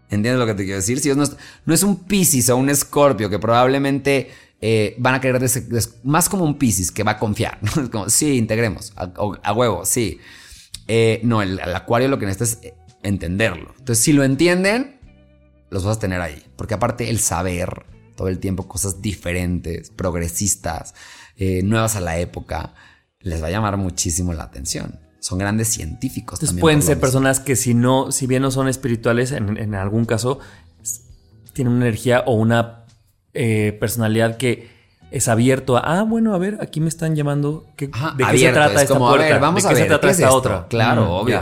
¿Entiendes 0.09 0.39
lo 0.39 0.45
que 0.45 0.53
te 0.53 0.63
quiero 0.63 0.77
decir? 0.77 0.99
Si 0.99 1.13
no, 1.13 1.23
es, 1.23 1.35
no 1.65 1.73
es 1.73 1.83
un 1.83 2.03
Piscis 2.03 2.49
o 2.49 2.57
un 2.57 2.69
Escorpio 2.69 3.29
que 3.29 3.39
probablemente 3.39 4.29
eh, 4.61 4.95
van 4.99 5.15
a 5.15 5.21
querer 5.21 5.43
más 6.03 6.29
como 6.29 6.45
un 6.45 6.57
Piscis 6.57 6.91
que 6.91 7.03
va 7.03 7.11
a 7.11 7.19
confiar. 7.19 7.59
como, 7.91 8.09
sí, 8.09 8.37
integremos, 8.37 8.93
a 8.95 9.53
huevo, 9.53 9.85
sí. 9.85 10.19
Eh, 10.87 11.21
no, 11.23 11.41
el, 11.41 11.59
acuario 11.59 12.07
lo 12.07 12.19
que 12.19 12.25
necesita 12.25 12.67
es 12.67 12.73
entenderlo. 13.03 13.73
Entonces, 13.77 14.03
si 14.03 14.13
lo 14.13 14.23
entienden, 14.23 14.99
los 15.69 15.83
vas 15.83 15.97
a 15.97 15.99
tener 15.99 16.21
ahí. 16.21 16.43
Porque 16.55 16.73
aparte 16.73 17.09
el 17.09 17.19
saber 17.19 17.85
todo 18.15 18.27
el 18.27 18.39
tiempo 18.39 18.67
cosas 18.67 19.01
diferentes, 19.01 19.89
progresistas, 19.89 20.93
eh, 21.37 21.61
nuevas 21.63 21.95
a 21.95 22.01
la 22.01 22.19
época, 22.19 22.73
les 23.19 23.41
va 23.41 23.47
a 23.47 23.51
llamar 23.51 23.77
muchísimo 23.77 24.33
la 24.33 24.43
atención. 24.43 24.99
Son 25.23 25.39
grandes 25.39 25.69
científicos. 25.69 26.39
Entonces 26.41 26.59
pueden 26.59 26.81
ser 26.81 26.99
personas 26.99 27.39
que 27.39 27.55
si 27.55 27.73
no, 27.73 28.11
si 28.11 28.27
bien 28.27 28.41
no 28.41 28.51
son 28.51 28.67
espirituales, 28.67 29.31
en, 29.31 29.73
algún 29.73 30.03
caso, 30.03 30.39
tienen 31.53 31.75
una 31.75 31.85
energía 31.85 32.23
o 32.25 32.33
una 32.33 32.83
eh, 33.33 33.77
personalidad 33.79 34.35
que 34.35 34.69
es 35.11 35.29
abierto 35.29 35.77
a, 35.77 35.99
ah, 35.99 36.03
bueno, 36.03 36.35
a 36.35 36.37
ver, 36.37 36.57
aquí 36.59 36.81
me 36.81 36.89
están 36.89 37.15
llamando. 37.15 37.65
¿De 37.77 37.89
qué 37.89 38.37
se 38.37 38.51
trata 38.51 38.81
esta 38.81 38.93
como, 38.93 39.07
puerta? 39.07 39.37
vamos 39.37 39.63
¿De 39.63 39.69
qué 39.69 39.75
se 39.75 39.85
trata 39.85 40.09
esta 40.09 40.33
otra? 40.33 40.67
Claro, 40.67 41.09
obvio. 41.15 41.41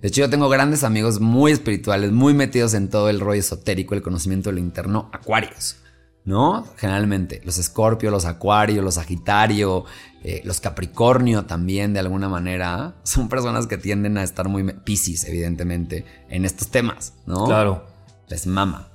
De 0.00 0.08
hecho, 0.08 0.22
yo 0.22 0.30
tengo 0.30 0.48
grandes 0.48 0.82
amigos 0.82 1.20
muy 1.20 1.52
espirituales, 1.52 2.10
muy 2.12 2.32
metidos 2.32 2.72
en 2.72 2.88
todo 2.88 3.10
el 3.10 3.20
rollo 3.20 3.40
esotérico, 3.40 3.94
el 3.94 4.00
conocimiento 4.00 4.48
de 4.48 4.54
lo 4.54 4.60
interno, 4.60 5.10
acuarios. 5.12 5.76
¿No? 6.24 6.66
Generalmente, 6.78 7.42
los 7.44 7.58
escorpio, 7.58 8.10
los 8.10 8.24
acuario, 8.24 8.80
los 8.80 8.94
sagitario, 8.94 9.84
eh, 10.24 10.42
los 10.44 10.60
capricornio 10.60 11.44
también, 11.44 11.92
de 11.92 12.00
alguna 12.00 12.28
manera, 12.28 12.96
son 13.04 13.28
personas 13.28 13.66
que 13.66 13.78
tienden 13.78 14.18
a 14.18 14.24
estar 14.24 14.48
muy 14.48 14.64
piscis, 14.84 15.24
evidentemente, 15.24 16.04
en 16.28 16.44
estos 16.44 16.68
temas, 16.68 17.14
¿no? 17.26 17.44
Claro. 17.44 17.86
Les 18.28 18.46
mama. 18.46 18.88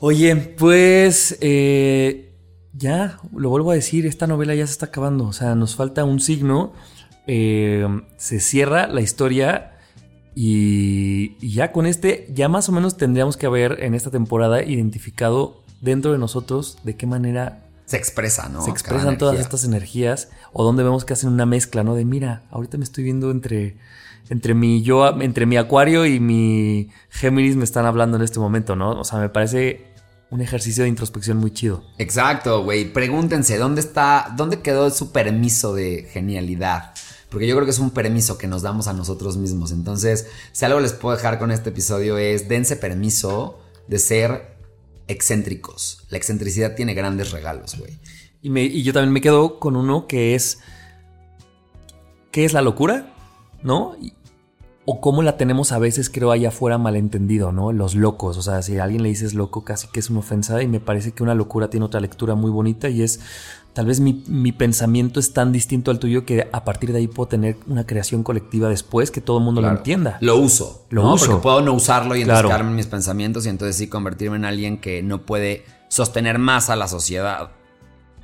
Oye, 0.00 0.34
pues 0.36 1.38
eh, 1.40 2.34
ya, 2.72 3.18
lo 3.34 3.50
vuelvo 3.50 3.70
a 3.70 3.74
decir, 3.74 4.06
esta 4.06 4.26
novela 4.26 4.54
ya 4.54 4.66
se 4.66 4.72
está 4.72 4.86
acabando. 4.86 5.26
O 5.26 5.32
sea, 5.32 5.54
nos 5.54 5.76
falta 5.76 6.04
un 6.04 6.20
signo. 6.20 6.72
Eh, 7.26 7.86
se 8.16 8.40
cierra 8.40 8.86
la 8.86 9.00
historia. 9.00 9.78
Y, 10.34 11.36
ya 11.46 11.70
con 11.70 11.86
este, 11.86 12.26
ya 12.34 12.48
más 12.48 12.68
o 12.68 12.72
menos 12.72 12.96
tendríamos 12.96 13.36
que 13.36 13.46
haber 13.46 13.82
en 13.84 13.94
esta 13.94 14.10
temporada 14.10 14.64
identificado 14.64 15.62
dentro 15.80 16.10
de 16.12 16.18
nosotros 16.18 16.78
de 16.82 16.96
qué 16.96 17.06
manera 17.06 17.63
se 17.86 17.96
expresa, 17.96 18.48
¿no? 18.48 18.62
Se 18.62 18.70
expresan 18.70 19.18
todas 19.18 19.38
estas 19.38 19.64
energías 19.64 20.28
o 20.52 20.64
donde 20.64 20.82
vemos 20.82 21.04
que 21.04 21.12
hacen 21.12 21.30
una 21.30 21.46
mezcla, 21.46 21.84
¿no? 21.84 21.94
De 21.94 22.04
mira, 22.04 22.42
ahorita 22.50 22.78
me 22.78 22.84
estoy 22.84 23.04
viendo 23.04 23.30
entre 23.30 23.76
entre 24.30 24.54
mi 24.54 24.82
yo, 24.82 25.06
entre 25.20 25.46
mi 25.46 25.56
acuario 25.56 26.06
y 26.06 26.18
mi 26.18 26.90
Géminis 27.10 27.56
me 27.56 27.64
están 27.64 27.84
hablando 27.84 28.16
en 28.16 28.22
este 28.22 28.40
momento, 28.40 28.74
¿no? 28.74 28.92
O 28.92 29.04
sea, 29.04 29.18
me 29.18 29.28
parece 29.28 29.92
un 30.30 30.40
ejercicio 30.40 30.84
de 30.84 30.88
introspección 30.88 31.36
muy 31.36 31.52
chido. 31.52 31.84
Exacto, 31.98 32.64
güey. 32.64 32.92
Pregúntense, 32.92 33.58
¿dónde 33.58 33.80
está, 33.80 34.32
dónde 34.36 34.60
quedó 34.60 34.90
su 34.90 35.12
permiso 35.12 35.74
de 35.74 36.08
genialidad? 36.10 36.94
Porque 37.28 37.46
yo 37.46 37.54
creo 37.54 37.66
que 37.66 37.72
es 37.72 37.78
un 37.78 37.90
permiso 37.90 38.38
que 38.38 38.46
nos 38.46 38.62
damos 38.62 38.88
a 38.88 38.92
nosotros 38.92 39.36
mismos. 39.36 39.72
Entonces, 39.72 40.26
si 40.52 40.64
algo 40.64 40.80
les 40.80 40.92
puedo 40.92 41.16
dejar 41.16 41.38
con 41.38 41.50
este 41.50 41.70
episodio 41.70 42.16
es, 42.16 42.48
dense 42.48 42.76
permiso 42.76 43.60
de 43.88 43.98
ser 43.98 44.53
excéntricos. 45.08 46.04
La 46.10 46.18
excentricidad 46.18 46.74
tiene 46.74 46.94
grandes 46.94 47.30
regalos, 47.30 47.76
güey. 47.78 47.98
Y, 48.42 48.58
y 48.58 48.82
yo 48.82 48.92
también 48.92 49.12
me 49.12 49.20
quedo 49.20 49.58
con 49.58 49.76
uno 49.76 50.06
que 50.06 50.34
es, 50.34 50.58
¿qué 52.30 52.44
es 52.44 52.52
la 52.52 52.62
locura? 52.62 53.14
¿No? 53.62 53.96
o 54.86 55.00
cómo 55.00 55.22
la 55.22 55.36
tenemos 55.36 55.72
a 55.72 55.78
veces, 55.78 56.10
creo, 56.10 56.30
allá 56.30 56.48
afuera 56.48 56.76
malentendido, 56.76 57.52
¿no? 57.52 57.72
Los 57.72 57.94
locos. 57.94 58.36
O 58.36 58.42
sea, 58.42 58.60
si 58.62 58.78
a 58.78 58.84
alguien 58.84 59.02
le 59.02 59.08
dices 59.08 59.34
loco, 59.34 59.64
casi 59.64 59.88
que 59.88 60.00
es 60.00 60.10
una 60.10 60.18
ofensa. 60.18 60.62
Y 60.62 60.68
me 60.68 60.80
parece 60.80 61.12
que 61.12 61.22
una 61.22 61.34
locura 61.34 61.70
tiene 61.70 61.86
otra 61.86 62.00
lectura 62.00 62.34
muy 62.34 62.50
bonita 62.50 62.88
y 62.88 63.02
es. 63.02 63.20
Tal 63.74 63.86
vez 63.86 63.98
mi, 63.98 64.52
pensamiento 64.52 65.18
es 65.18 65.32
tan 65.32 65.50
distinto 65.50 65.90
al 65.90 65.98
tuyo 65.98 66.24
que 66.24 66.48
a 66.52 66.64
partir 66.64 66.92
de 66.92 66.98
ahí 66.98 67.08
puedo 67.08 67.28
tener 67.28 67.56
una 67.66 67.84
creación 67.84 68.22
colectiva 68.22 68.68
después 68.68 69.10
que 69.10 69.20
todo 69.20 69.38
el 69.38 69.44
mundo 69.44 69.60
lo 69.60 69.68
entienda. 69.68 70.16
Lo 70.20 70.36
uso. 70.36 70.86
Lo 70.90 71.12
uso. 71.12 71.26
Porque 71.26 71.42
puedo 71.42 71.60
no 71.60 71.72
usarlo 71.72 72.14
y 72.14 72.22
enroscarme 72.22 72.70
en 72.70 72.76
mis 72.76 72.86
pensamientos 72.86 73.46
y 73.46 73.48
entonces 73.48 73.74
sí 73.74 73.88
convertirme 73.88 74.36
en 74.36 74.44
alguien 74.44 74.80
que 74.80 75.02
no 75.02 75.26
puede 75.26 75.64
sostener 75.88 76.38
más 76.38 76.70
a 76.70 76.76
la 76.76 76.86
sociedad. 76.86 77.50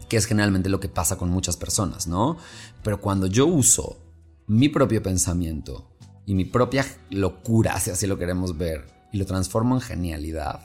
Que 0.09 0.17
es 0.17 0.27
generalmente 0.27 0.69
lo 0.69 0.79
que 0.79 0.89
pasa 0.89 1.19
con 1.19 1.31
muchas 1.31 1.57
personas, 1.57 2.07
¿no? 2.07 2.37
Pero 2.85 3.01
cuando 3.01 3.27
yo 3.27 3.47
uso 3.47 3.99
mi 4.47 4.69
propio 4.69 5.03
pensamiento 5.03 5.91
y 6.27 6.35
mi 6.35 6.45
propia 6.45 6.87
locura, 7.11 7.81
si 7.81 7.91
así 7.91 8.07
lo 8.07 8.19
queremos 8.19 8.57
ver, 8.57 8.87
y 9.13 9.19
lo 9.19 9.27
transformo 9.27 9.75
en 9.75 9.81
genialidad 9.81 10.61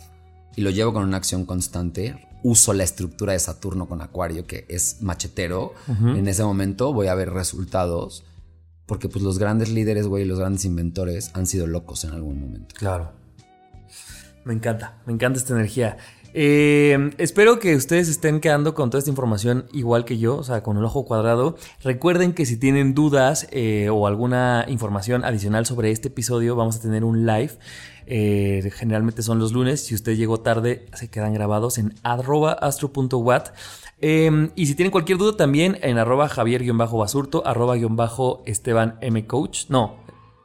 y 0.56 0.62
lo 0.62 0.70
llevo 0.70 0.94
con 0.94 1.04
una 1.04 1.18
acción 1.18 1.46
constante, 1.46 2.28
uso 2.46 2.74
la 2.74 2.84
estructura 2.84 3.34
de 3.34 3.40
Saturno 3.40 3.88
con 3.88 4.04
Acuario, 4.04 4.46
que 4.46 4.66
es 4.70 5.02
machetero, 5.02 5.74
en 5.88 6.28
ese 6.28 6.44
momento 6.44 6.94
voy 6.94 7.08
a 7.08 7.16
ver 7.16 7.32
resultados. 7.32 8.24
Porque 8.86 9.10
pues 9.10 9.24
los 9.24 9.40
grandes 9.40 9.72
líderes, 9.72 10.06
güey, 10.06 10.26
los 10.26 10.38
grandes 10.38 10.64
inventores 10.64 11.32
han 11.34 11.48
sido 11.48 11.66
locos 11.66 12.04
en 12.04 12.12
algún 12.12 12.40
momento. 12.40 12.76
Claro. 12.78 13.14
Me 14.44 14.54
encanta, 14.54 15.02
me 15.08 15.14
encanta 15.14 15.40
esta 15.40 15.56
energía. 15.56 15.98
Eh, 16.36 17.12
espero 17.18 17.58
que 17.60 17.76
ustedes 17.76 18.10
estén 18.10 18.42
quedando 18.42 18.76
con 18.76 18.92
toda 18.92 19.00
esta 19.00 19.10
información 19.10 19.66
igual 19.72 20.06
que 20.06 20.20
yo, 20.20 20.36
o 20.36 20.44
sea, 20.44 20.62
con 20.62 20.78
el 20.78 20.84
ojo 20.84 21.06
cuadrado. 21.06 21.56
Recuerden 21.82 22.34
que 22.34 22.46
si 22.46 22.58
tienen 22.58 22.94
dudas 22.94 23.48
eh, 23.52 23.90
o 23.90 24.06
alguna 24.06 24.66
información 24.68 25.26
adicional 25.26 25.66
sobre 25.66 25.90
este 25.90 26.10
episodio, 26.10 26.56
vamos 26.56 26.76
a 26.76 26.82
tener 26.82 27.06
un 27.06 27.26
live. 27.26 27.54
Eh, 28.08 28.72
generalmente 28.76 29.22
son 29.24 29.40
los 29.40 29.52
lunes. 29.52 29.86
Si 29.86 29.96
usted 29.96 30.16
llegó 30.16 30.40
tarde, 30.40 30.86
se 30.94 31.10
quedan 31.10 31.34
grabados 31.34 31.78
en 31.78 31.94
arroba 32.04 32.54
astro.wat. 32.54 33.50
Eh, 34.02 34.52
y 34.56 34.66
si 34.68 34.76
tienen 34.76 34.92
cualquier 34.92 35.18
duda, 35.18 35.38
también 35.38 35.78
en 35.82 35.98
arroba 35.98 36.30
javier-basurto, 36.30 37.46
arroba 37.46 37.76
Esteban 38.46 38.98
M. 39.02 39.26
Coach. 39.26 39.66
No, 39.70 39.98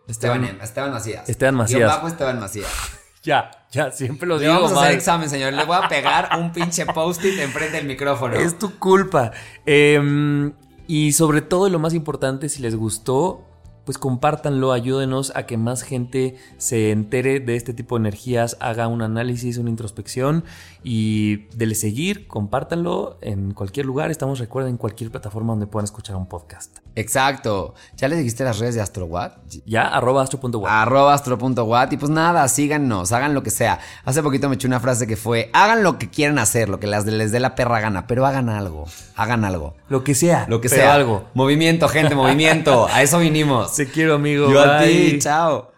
Esteban, 0.07 0.44
Esteban 0.61 0.90
Macías. 0.90 1.29
Esteban 1.29 1.55
Macías. 1.55 1.88
Bajo 1.88 2.09
Esteban 2.09 2.40
Macías. 2.40 2.68
Ya, 3.23 3.51
ya, 3.70 3.90
siempre 3.90 4.27
lo 4.27 4.38
Le 4.38 4.46
digo 4.46 4.55
vamos 4.55 4.73
a 4.73 4.85
hacer 4.85 4.94
examen, 4.94 5.29
señor. 5.29 5.53
Le 5.53 5.66
voy 5.66 5.77
a 5.77 5.87
pegar 5.90 6.31
un 6.40 6.53
pinche 6.53 6.87
post-it 6.87 7.38
enfrente 7.38 7.77
del 7.77 7.87
micrófono. 7.87 8.35
Es 8.35 8.59
tu 8.59 8.79
culpa. 8.79 9.33
Eh, 9.66 10.51
y 10.87 11.12
sobre 11.12 11.42
todo, 11.42 11.68
y 11.68 11.70
lo 11.70 11.79
más 11.79 11.92
importante, 11.92 12.49
si 12.49 12.62
les 12.62 12.75
gustó, 12.75 13.50
pues 13.90 13.98
compártanlo, 13.98 14.70
ayúdenos 14.70 15.33
a 15.35 15.46
que 15.46 15.57
más 15.57 15.83
gente 15.83 16.37
se 16.59 16.92
entere 16.92 17.40
de 17.40 17.57
este 17.57 17.74
tipo 17.74 17.96
de 17.96 18.03
energías, 18.03 18.57
haga 18.61 18.87
un 18.87 19.03
análisis, 19.03 19.59
una 19.59 19.68
introspección 19.68 20.44
y 20.85 21.48
dele 21.57 21.74
seguir, 21.74 22.29
compártanlo 22.29 23.18
en 23.20 23.53
cualquier 23.53 23.87
lugar. 23.87 24.12
Estamos, 24.12 24.38
recuerden, 24.38 24.70
en 24.74 24.76
cualquier 24.76 25.11
plataforma 25.11 25.55
donde 25.55 25.66
puedan 25.66 25.87
escuchar 25.87 26.14
un 26.14 26.26
podcast. 26.26 26.79
Exacto. 26.94 27.74
¿Ya 27.96 28.07
les 28.09 28.18
dijiste 28.18 28.44
las 28.44 28.61
redes 28.61 28.76
de 28.76 28.81
AstroWatt? 28.81 29.38
Ya, 29.66 29.83
arroba 29.88 30.22
astro.wat. 30.22 30.70
Arroba 30.70 31.12
astro.watt 31.14 31.92
y 31.92 31.96
pues 31.96 32.11
nada, 32.11 32.46
síganos, 32.46 33.11
hagan 33.11 33.35
lo 33.35 33.42
que 33.42 33.50
sea. 33.50 33.81
Hace 34.05 34.22
poquito 34.22 34.48
me 34.48 34.55
eché 34.55 34.68
una 34.68 34.79
frase 34.81 35.07
que 35.09 35.16
fue, 35.16 35.50
hagan 35.53 35.83
lo 35.83 35.98
que 35.98 36.09
quieran 36.11 36.38
hacer, 36.38 36.68
lo 36.68 36.79
que 36.79 36.87
las- 36.87 37.07
les 37.07 37.33
dé 37.33 37.40
la 37.40 37.57
perra 37.57 37.81
gana, 37.81 38.07
pero 38.07 38.24
hagan 38.24 38.48
algo, 38.48 38.85
hagan 39.16 39.44
algo. 39.44 39.74
Lo 39.88 40.05
que 40.05 40.14
sea. 40.14 40.46
Lo 40.48 40.61
que 40.61 40.68
sea. 40.68 40.94
algo. 40.94 41.24
Movimiento, 41.35 41.88
gente, 41.88 42.14
movimiento. 42.14 42.87
A 42.92 43.03
eso 43.03 43.18
vinimos. 43.18 43.72
Te 43.81 43.88
quiero, 43.88 44.16
amigo. 44.16 44.53
Yo 44.53 44.61
a 44.61 44.83
ti, 44.83 45.19
chao. 45.21 45.73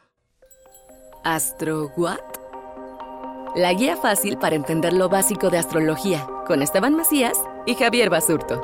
¿Astro 1.23 1.93
What? 1.97 2.19
La 3.55 3.73
guía 3.75 3.97
fácil 3.97 4.38
para 4.38 4.57
entender 4.57 4.93
lo 4.93 5.09
básico 5.09 5.51
de 5.51 5.59
astrología 5.59 6.27
con 6.45 6.62
Esteban 6.62 6.97
Macías 6.97 7.38
y 7.65 7.77
Javier 7.77 8.11
Basurto. 8.11 8.61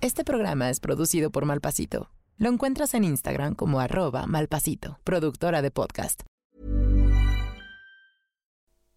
Este 0.00 0.24
programa 0.24 0.70
es 0.70 0.80
producido 0.80 1.30
por 1.30 1.44
Malpasito. 1.44 2.08
Lo 2.38 2.48
encuentras 2.48 2.94
en 2.94 3.04
Instagram 3.04 3.54
como 3.54 3.78
arroba 3.78 4.26
malpasito, 4.26 4.98
productora 5.04 5.60
de 5.60 5.70
podcast. 5.70 6.22